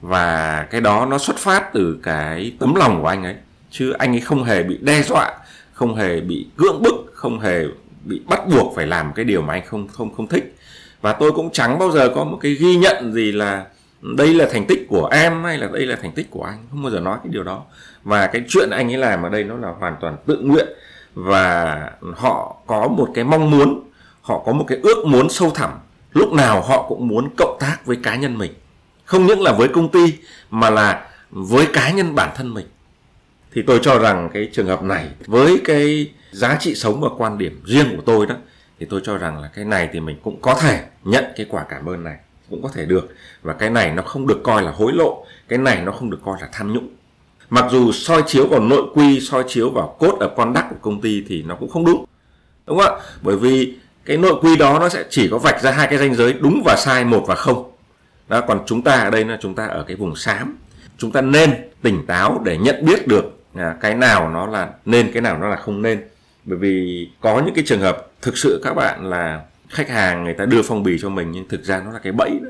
và 0.00 0.66
cái 0.70 0.80
đó 0.80 1.06
nó 1.06 1.18
xuất 1.18 1.36
phát 1.36 1.72
từ 1.72 1.98
cái 2.02 2.52
tấm 2.58 2.74
lòng 2.74 3.02
của 3.02 3.08
anh 3.08 3.24
ấy. 3.24 3.34
Chứ 3.70 3.92
anh 3.92 4.14
ấy 4.14 4.20
không 4.20 4.44
hề 4.44 4.62
bị 4.62 4.78
đe 4.80 5.02
dọa, 5.02 5.38
không 5.72 5.94
hề 5.94 6.20
bị 6.20 6.46
cưỡng 6.56 6.82
bức, 6.82 6.94
không 7.14 7.40
hề 7.40 7.64
bị 8.04 8.20
bắt 8.26 8.40
buộc 8.52 8.76
phải 8.76 8.86
làm 8.86 9.12
cái 9.12 9.24
điều 9.24 9.42
mà 9.42 9.54
anh 9.54 9.66
không 9.66 9.88
không 9.88 10.14
không 10.14 10.26
thích. 10.26 10.56
Và 11.00 11.12
tôi 11.12 11.32
cũng 11.32 11.50
chẳng 11.52 11.78
bao 11.78 11.90
giờ 11.90 12.12
có 12.14 12.24
một 12.24 12.38
cái 12.40 12.54
ghi 12.54 12.76
nhận 12.76 13.12
gì 13.12 13.32
là 13.32 13.64
đây 14.02 14.34
là 14.34 14.48
thành 14.52 14.66
tích 14.66 14.86
của 14.88 15.08
em 15.12 15.44
hay 15.44 15.58
là 15.58 15.68
đây 15.72 15.86
là 15.86 15.96
thành 16.02 16.12
tích 16.12 16.30
của 16.30 16.44
anh. 16.44 16.58
Không 16.70 16.82
bao 16.82 16.92
giờ 16.92 17.00
nói 17.00 17.18
cái 17.24 17.32
điều 17.32 17.42
đó. 17.42 17.62
Và 18.02 18.26
cái 18.26 18.42
chuyện 18.48 18.70
anh 18.70 18.92
ấy 18.92 18.98
làm 18.98 19.22
ở 19.22 19.28
đây 19.28 19.44
nó 19.44 19.56
là 19.56 19.68
hoàn 19.78 19.96
toàn 20.00 20.16
tự 20.26 20.38
nguyện. 20.42 20.66
Và 21.14 21.90
họ 22.16 22.56
có 22.66 22.88
một 22.88 23.08
cái 23.14 23.24
mong 23.24 23.50
muốn, 23.50 23.90
họ 24.22 24.42
có 24.46 24.52
một 24.52 24.64
cái 24.68 24.78
ước 24.82 25.06
muốn 25.06 25.28
sâu 25.30 25.50
thẳm. 25.50 25.70
Lúc 26.12 26.32
nào 26.32 26.62
họ 26.62 26.82
cũng 26.88 27.08
muốn 27.08 27.28
cộng 27.36 27.56
tác 27.60 27.86
với 27.86 27.96
cá 28.02 28.16
nhân 28.16 28.38
mình 28.38 28.52
không 29.10 29.26
những 29.26 29.42
là 29.42 29.52
với 29.52 29.68
công 29.68 29.88
ty, 29.88 30.14
mà 30.50 30.70
là 30.70 31.08
với 31.30 31.66
cá 31.72 31.90
nhân 31.90 32.14
bản 32.14 32.30
thân 32.36 32.54
mình. 32.54 32.66
Thì 33.52 33.62
tôi 33.66 33.80
cho 33.82 33.98
rằng 33.98 34.30
cái 34.34 34.48
trường 34.52 34.66
hợp 34.66 34.82
này, 34.82 35.08
với 35.26 35.60
cái 35.64 36.12
giá 36.32 36.56
trị 36.60 36.74
sống 36.74 37.00
và 37.00 37.08
quan 37.18 37.38
điểm 37.38 37.62
riêng 37.64 37.96
của 37.96 38.02
tôi 38.06 38.26
đó, 38.26 38.34
thì 38.80 38.86
tôi 38.90 39.00
cho 39.04 39.18
rằng 39.18 39.42
là 39.42 39.48
cái 39.54 39.64
này 39.64 39.88
thì 39.92 40.00
mình 40.00 40.16
cũng 40.22 40.40
có 40.40 40.54
thể 40.54 40.84
nhận 41.04 41.24
cái 41.36 41.46
quả 41.50 41.64
cảm 41.68 41.88
ơn 41.88 42.04
này, 42.04 42.16
cũng 42.50 42.62
có 42.62 42.68
thể 42.74 42.84
được. 42.84 43.14
Và 43.42 43.52
cái 43.52 43.70
này 43.70 43.92
nó 43.92 44.02
không 44.02 44.26
được 44.26 44.40
coi 44.44 44.62
là 44.62 44.70
hối 44.70 44.92
lộ, 44.92 45.26
cái 45.48 45.58
này 45.58 45.82
nó 45.82 45.92
không 45.92 46.10
được 46.10 46.20
coi 46.24 46.40
là 46.40 46.48
tham 46.52 46.72
nhũng. 46.72 46.88
Mặc 47.50 47.64
dù 47.70 47.92
soi 47.92 48.22
chiếu 48.26 48.46
vào 48.46 48.60
nội 48.60 48.82
quy, 48.94 49.20
soi 49.20 49.44
chiếu 49.48 49.70
vào 49.70 49.96
cốt 49.98 50.16
ở 50.20 50.30
con 50.36 50.52
đắc 50.52 50.66
của 50.70 50.76
công 50.80 51.00
ty 51.00 51.24
thì 51.28 51.42
nó 51.42 51.54
cũng 51.54 51.68
không 51.68 51.84
đúng. 51.84 52.04
Đúng 52.66 52.78
không 52.78 52.94
ạ? 52.94 53.00
Bởi 53.22 53.36
vì 53.36 53.74
cái 54.04 54.16
nội 54.16 54.34
quy 54.42 54.56
đó 54.56 54.78
nó 54.78 54.88
sẽ 54.88 55.04
chỉ 55.10 55.28
có 55.28 55.38
vạch 55.38 55.62
ra 55.62 55.70
hai 55.70 55.86
cái 55.86 55.98
ranh 55.98 56.14
giới, 56.14 56.32
đúng 56.32 56.62
và 56.64 56.76
sai, 56.76 57.04
một 57.04 57.24
và 57.26 57.34
không 57.34 57.69
đó 58.30 58.40
còn 58.40 58.62
chúng 58.66 58.82
ta 58.82 58.92
ở 58.92 59.10
đây 59.10 59.24
là 59.24 59.38
chúng 59.40 59.54
ta 59.54 59.66
ở 59.66 59.84
cái 59.88 59.96
vùng 59.96 60.16
xám. 60.16 60.58
Chúng 60.98 61.12
ta 61.12 61.20
nên 61.20 61.50
tỉnh 61.82 62.06
táo 62.06 62.42
để 62.44 62.58
nhận 62.58 62.84
biết 62.84 63.06
được 63.06 63.24
à, 63.54 63.74
cái 63.80 63.94
nào 63.94 64.30
nó 64.30 64.46
là 64.46 64.70
nên 64.84 65.12
cái 65.12 65.22
nào 65.22 65.38
nó 65.38 65.48
là 65.48 65.56
không 65.56 65.82
nên. 65.82 66.02
Bởi 66.44 66.58
vì 66.58 67.08
có 67.20 67.42
những 67.44 67.54
cái 67.54 67.64
trường 67.66 67.80
hợp 67.80 68.06
thực 68.22 68.38
sự 68.38 68.60
các 68.64 68.74
bạn 68.74 69.06
là 69.06 69.40
khách 69.68 69.88
hàng 69.88 70.24
người 70.24 70.34
ta 70.34 70.44
đưa 70.44 70.62
phong 70.62 70.82
bì 70.82 70.98
cho 71.00 71.08
mình 71.08 71.32
nhưng 71.32 71.48
thực 71.48 71.64
ra 71.64 71.82
nó 71.84 71.92
là 71.92 71.98
cái 71.98 72.12
bẫy 72.12 72.30
đó. 72.42 72.48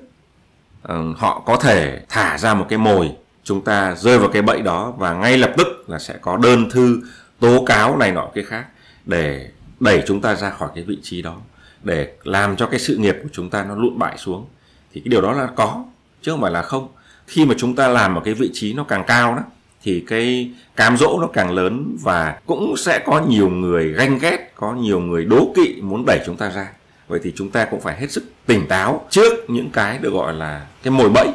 Ừ, 0.82 1.14
họ 1.16 1.42
có 1.46 1.56
thể 1.56 2.00
thả 2.08 2.38
ra 2.38 2.54
một 2.54 2.66
cái 2.68 2.78
mồi 2.78 3.10
chúng 3.44 3.64
ta 3.64 3.94
rơi 3.94 4.18
vào 4.18 4.28
cái 4.28 4.42
bẫy 4.42 4.62
đó 4.62 4.94
và 4.98 5.14
ngay 5.14 5.38
lập 5.38 5.52
tức 5.56 5.84
là 5.88 5.98
sẽ 5.98 6.14
có 6.20 6.36
đơn 6.36 6.70
thư 6.70 7.00
tố 7.40 7.64
cáo 7.64 7.96
này 7.96 8.12
nọ 8.12 8.30
cái 8.34 8.44
khác 8.44 8.64
để 9.06 9.48
đẩy 9.80 10.02
chúng 10.06 10.20
ta 10.20 10.34
ra 10.34 10.50
khỏi 10.50 10.68
cái 10.74 10.84
vị 10.84 10.98
trí 11.02 11.22
đó 11.22 11.36
để 11.82 12.12
làm 12.24 12.56
cho 12.56 12.66
cái 12.66 12.80
sự 12.80 12.96
nghiệp 12.96 13.16
của 13.22 13.28
chúng 13.32 13.50
ta 13.50 13.64
nó 13.64 13.74
lụn 13.74 13.98
bại 13.98 14.18
xuống 14.18 14.46
thì 14.92 15.00
cái 15.00 15.08
điều 15.08 15.20
đó 15.20 15.32
là 15.32 15.46
có, 15.56 15.84
chứ 16.22 16.32
không 16.32 16.40
phải 16.40 16.50
là 16.50 16.62
không. 16.62 16.88
Khi 17.26 17.44
mà 17.44 17.54
chúng 17.58 17.76
ta 17.76 17.88
làm 17.88 18.14
ở 18.14 18.20
cái 18.24 18.34
vị 18.34 18.50
trí 18.52 18.72
nó 18.72 18.84
càng 18.84 19.04
cao 19.06 19.34
đó, 19.34 19.42
thì 19.82 20.04
cái 20.06 20.50
cám 20.76 20.96
dỗ 20.96 21.18
nó 21.20 21.26
càng 21.26 21.50
lớn 21.50 21.96
và 22.02 22.38
cũng 22.46 22.76
sẽ 22.76 22.98
có 23.06 23.22
nhiều 23.28 23.48
người 23.48 23.92
ganh 23.92 24.18
ghét, 24.18 24.52
có 24.54 24.72
nhiều 24.72 25.00
người 25.00 25.24
đố 25.24 25.52
kỵ 25.56 25.80
muốn 25.82 26.04
đẩy 26.06 26.20
chúng 26.26 26.36
ta 26.36 26.50
ra. 26.50 26.72
Vậy 27.08 27.20
thì 27.22 27.32
chúng 27.36 27.50
ta 27.50 27.64
cũng 27.64 27.80
phải 27.80 28.00
hết 28.00 28.10
sức 28.10 28.24
tỉnh 28.46 28.68
táo 28.68 29.06
trước 29.10 29.50
những 29.50 29.70
cái 29.70 29.98
được 29.98 30.12
gọi 30.12 30.34
là 30.34 30.66
cái 30.82 30.90
mồi 30.90 31.08
bẫy. 31.08 31.28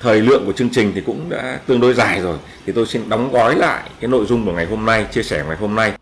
Thời 0.00 0.20
lượng 0.20 0.46
của 0.46 0.52
chương 0.52 0.70
trình 0.70 0.92
thì 0.94 1.00
cũng 1.00 1.30
đã 1.30 1.60
tương 1.66 1.80
đối 1.80 1.94
dài 1.94 2.20
rồi, 2.20 2.38
thì 2.66 2.72
tôi 2.72 2.86
xin 2.86 3.08
đóng 3.08 3.32
gói 3.32 3.56
lại 3.56 3.90
cái 4.00 4.08
nội 4.08 4.26
dung 4.26 4.46
của 4.46 4.52
ngày 4.52 4.66
hôm 4.66 4.86
nay, 4.86 5.06
chia 5.12 5.22
sẻ 5.22 5.44
ngày 5.48 5.56
hôm 5.56 5.74
nay. 5.74 5.92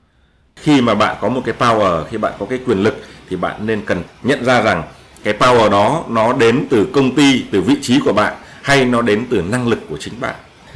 Khi 0.56 0.80
mà 0.80 0.94
bạn 0.94 1.16
có 1.20 1.28
một 1.28 1.42
cái 1.44 1.54
power, 1.58 2.04
khi 2.04 2.18
bạn 2.18 2.32
có 2.38 2.46
cái 2.46 2.60
quyền 2.66 2.82
lực, 2.82 2.96
thì 3.28 3.36
bạn 3.36 3.66
nên 3.66 3.84
cần 3.84 4.02
nhận 4.22 4.44
ra 4.44 4.62
rằng 4.62 4.82
cái 5.24 5.34
power 5.38 5.70
đó, 5.70 6.04
nó 6.08 6.32
đến 6.32 6.66
từ 6.70 6.86
công 6.92 7.14
ty, 7.14 7.44
từ 7.50 7.60
vị 7.60 7.76
trí 7.82 8.00
của 8.04 8.12
bạn, 8.12 8.34
hay 8.62 8.84
nó 8.84 9.02
đến 9.02 9.26
từ 9.30 9.42
năng 9.42 9.68
lực 9.68 9.78
của 9.88 9.96
chính 10.00 10.20
bạn? 10.20 10.34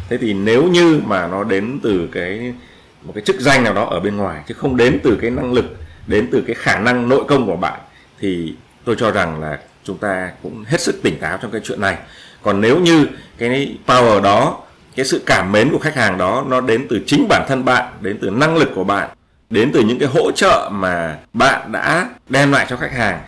Thế 0.08 0.18
thì 0.20 0.32
nếu 0.32 0.64
như 0.64 1.00
mà 1.04 1.26
nó 1.26 1.44
đến 1.44 1.80
từ 1.82 2.08
cái, 2.12 2.54
một 3.02 3.12
cái 3.14 3.24
chức 3.24 3.40
danh 3.40 3.64
nào 3.64 3.74
đó 3.74 3.84
ở 3.84 4.00
bên 4.00 4.16
ngoài, 4.16 4.42
chứ 4.48 4.54
không 4.54 4.76
đến 4.76 5.00
từ 5.02 5.18
cái 5.20 5.30
năng 5.30 5.52
lực, 5.52 5.64
đến 6.06 6.28
từ 6.32 6.44
cái 6.46 6.54
khả 6.54 6.78
năng 6.78 7.08
nội 7.08 7.24
công 7.28 7.46
của 7.46 7.56
bạn, 7.56 7.80
thì 8.20 8.54
tôi 8.84 8.96
cho 8.98 9.10
rằng 9.10 9.40
là 9.40 9.58
chúng 9.84 9.98
ta 9.98 10.30
cũng 10.42 10.64
hết 10.64 10.80
sức 10.80 11.02
tỉnh 11.02 11.18
táo 11.20 11.38
trong 11.42 11.50
cái 11.50 11.60
chuyện 11.64 11.80
này. 11.80 11.96
Còn 12.42 12.60
nếu 12.60 12.80
như 12.80 13.06
cái 13.38 13.76
power 13.86 14.20
đó, 14.22 14.60
cái 14.96 15.06
sự 15.06 15.22
cảm 15.26 15.52
mến 15.52 15.70
của 15.70 15.78
khách 15.78 15.96
hàng 15.96 16.18
đó, 16.18 16.44
nó 16.48 16.60
đến 16.60 16.86
từ 16.90 17.00
chính 17.06 17.26
bản 17.28 17.44
thân 17.48 17.64
bạn, 17.64 17.92
đến 18.00 18.18
từ 18.22 18.30
năng 18.30 18.56
lực 18.56 18.68
của 18.74 18.84
bạn, 18.84 19.08
đến 19.50 19.70
từ 19.74 19.80
những 19.80 19.98
cái 19.98 20.08
hỗ 20.08 20.32
trợ 20.32 20.70
mà 20.72 21.18
bạn 21.32 21.72
đã 21.72 22.08
đem 22.28 22.52
lại 22.52 22.66
cho 22.70 22.76
khách 22.76 22.92
hàng 22.92 23.20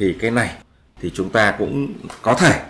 thì 0.00 0.12
cái 0.12 0.30
này 0.30 0.50
thì 1.00 1.10
chúng 1.14 1.30
ta 1.30 1.50
cũng 1.58 1.92
có 2.22 2.34
thể 2.34 2.60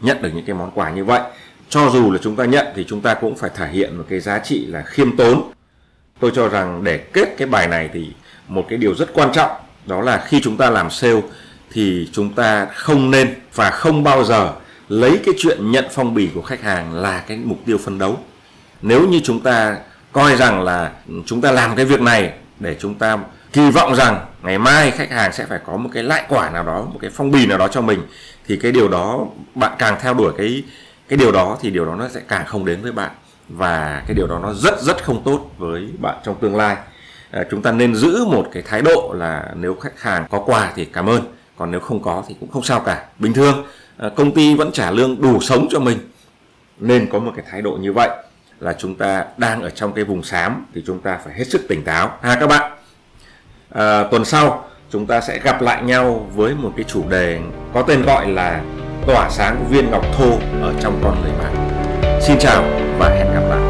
nhận 0.00 0.22
được 0.22 0.30
những 0.34 0.44
cái 0.44 0.54
món 0.54 0.70
quà 0.70 0.90
như 0.90 1.04
vậy. 1.04 1.20
Cho 1.68 1.90
dù 1.90 2.10
là 2.10 2.18
chúng 2.22 2.36
ta 2.36 2.44
nhận 2.44 2.66
thì 2.76 2.84
chúng 2.88 3.00
ta 3.00 3.14
cũng 3.14 3.36
phải 3.36 3.50
thể 3.54 3.68
hiện 3.68 3.96
một 3.96 4.04
cái 4.08 4.20
giá 4.20 4.38
trị 4.38 4.66
là 4.66 4.82
khiêm 4.82 5.16
tốn. 5.16 5.50
Tôi 6.20 6.30
cho 6.34 6.48
rằng 6.48 6.84
để 6.84 6.98
kết 6.98 7.34
cái 7.38 7.48
bài 7.48 7.68
này 7.68 7.90
thì 7.92 8.12
một 8.48 8.66
cái 8.68 8.78
điều 8.78 8.94
rất 8.94 9.10
quan 9.14 9.32
trọng, 9.32 9.50
đó 9.86 10.00
là 10.00 10.24
khi 10.26 10.40
chúng 10.40 10.56
ta 10.56 10.70
làm 10.70 10.90
sale 10.90 11.20
thì 11.72 12.08
chúng 12.12 12.34
ta 12.34 12.66
không 12.66 13.10
nên 13.10 13.34
và 13.54 13.70
không 13.70 14.02
bao 14.02 14.24
giờ 14.24 14.52
lấy 14.88 15.20
cái 15.24 15.34
chuyện 15.38 15.70
nhận 15.70 15.84
phong 15.90 16.14
bì 16.14 16.28
của 16.34 16.42
khách 16.42 16.62
hàng 16.62 16.94
là 16.94 17.24
cái 17.28 17.36
mục 17.44 17.58
tiêu 17.66 17.78
phân 17.78 17.98
đấu. 17.98 18.18
Nếu 18.82 19.08
như 19.08 19.20
chúng 19.24 19.40
ta 19.40 19.78
coi 20.12 20.36
rằng 20.36 20.62
là 20.62 20.92
chúng 21.26 21.40
ta 21.40 21.52
làm 21.52 21.76
cái 21.76 21.84
việc 21.84 22.00
này 22.00 22.32
để 22.58 22.76
chúng 22.80 22.94
ta 22.94 23.18
kỳ 23.52 23.70
vọng 23.70 23.94
rằng 23.94 24.26
ngày 24.42 24.58
mai 24.58 24.90
khách 24.90 25.10
hàng 25.10 25.32
sẽ 25.32 25.46
phải 25.46 25.58
có 25.66 25.76
một 25.76 25.90
cái 25.92 26.02
lại 26.02 26.24
quả 26.28 26.50
nào 26.50 26.64
đó 26.64 26.82
một 26.82 26.98
cái 27.02 27.10
phong 27.14 27.30
bì 27.30 27.46
nào 27.46 27.58
đó 27.58 27.68
cho 27.68 27.80
mình 27.80 28.02
thì 28.46 28.56
cái 28.56 28.72
điều 28.72 28.88
đó 28.88 29.26
bạn 29.54 29.72
càng 29.78 29.98
theo 30.00 30.14
đuổi 30.14 30.32
cái 30.38 30.64
cái 31.08 31.16
điều 31.16 31.32
đó 31.32 31.58
thì 31.60 31.70
điều 31.70 31.86
đó 31.86 31.94
nó 31.94 32.08
sẽ 32.08 32.20
càng 32.28 32.46
không 32.46 32.64
đến 32.64 32.82
với 32.82 32.92
bạn. 32.92 33.10
Và 33.48 34.02
cái 34.06 34.14
điều 34.14 34.26
đó 34.26 34.38
nó 34.38 34.54
rất 34.54 34.80
rất 34.80 35.04
không 35.04 35.22
tốt 35.24 35.50
với 35.58 35.88
bạn 35.98 36.16
trong 36.24 36.40
tương 36.40 36.56
lai. 36.56 36.76
À, 37.30 37.44
chúng 37.50 37.62
ta 37.62 37.72
nên 37.72 37.94
giữ 37.94 38.24
một 38.24 38.46
cái 38.52 38.62
thái 38.62 38.82
độ 38.82 39.14
là 39.16 39.52
nếu 39.54 39.74
khách 39.74 40.00
hàng 40.00 40.26
có 40.30 40.38
quà 40.38 40.72
thì 40.76 40.84
cảm 40.84 41.06
ơn 41.06 41.22
còn 41.56 41.70
nếu 41.70 41.80
không 41.80 42.02
có 42.02 42.24
thì 42.28 42.36
cũng 42.40 42.50
không 42.50 42.62
sao 42.62 42.80
cả. 42.80 43.04
Bình 43.18 43.32
thường 43.32 43.66
à, 43.96 44.08
công 44.16 44.34
ty 44.34 44.54
vẫn 44.54 44.72
trả 44.72 44.90
lương 44.90 45.20
đủ 45.20 45.40
sống 45.40 45.66
cho 45.70 45.80
mình 45.80 45.98
nên 46.78 47.08
có 47.12 47.18
một 47.18 47.32
cái 47.36 47.44
thái 47.50 47.62
độ 47.62 47.78
như 47.80 47.92
vậy 47.92 48.08
là 48.60 48.72
chúng 48.78 48.94
ta 48.94 49.24
đang 49.36 49.62
ở 49.62 49.70
trong 49.70 49.92
cái 49.92 50.04
vùng 50.04 50.22
xám 50.22 50.66
thì 50.74 50.82
chúng 50.86 51.00
ta 51.00 51.18
phải 51.24 51.34
hết 51.34 51.44
sức 51.44 51.60
tỉnh 51.68 51.84
táo. 51.84 52.18
Ha 52.22 52.36
các 52.40 52.46
bạn 52.46 52.72
à, 53.72 54.04
tuần 54.04 54.24
sau 54.24 54.64
chúng 54.90 55.06
ta 55.06 55.20
sẽ 55.20 55.38
gặp 55.38 55.62
lại 55.62 55.82
nhau 55.82 56.26
với 56.34 56.54
một 56.54 56.72
cái 56.76 56.84
chủ 56.88 57.08
đề 57.08 57.38
có 57.74 57.82
tên 57.82 58.02
gọi 58.02 58.28
là 58.28 58.60
tỏa 59.06 59.30
sáng 59.30 59.66
viên 59.70 59.90
ngọc 59.90 60.04
thô 60.18 60.30
ở 60.62 60.74
trong 60.80 61.00
con 61.04 61.22
người 61.22 61.32
bạn. 61.38 61.70
Xin 62.20 62.38
chào 62.38 62.64
và 62.98 63.08
hẹn 63.08 63.26
gặp 63.34 63.48
lại. 63.48 63.69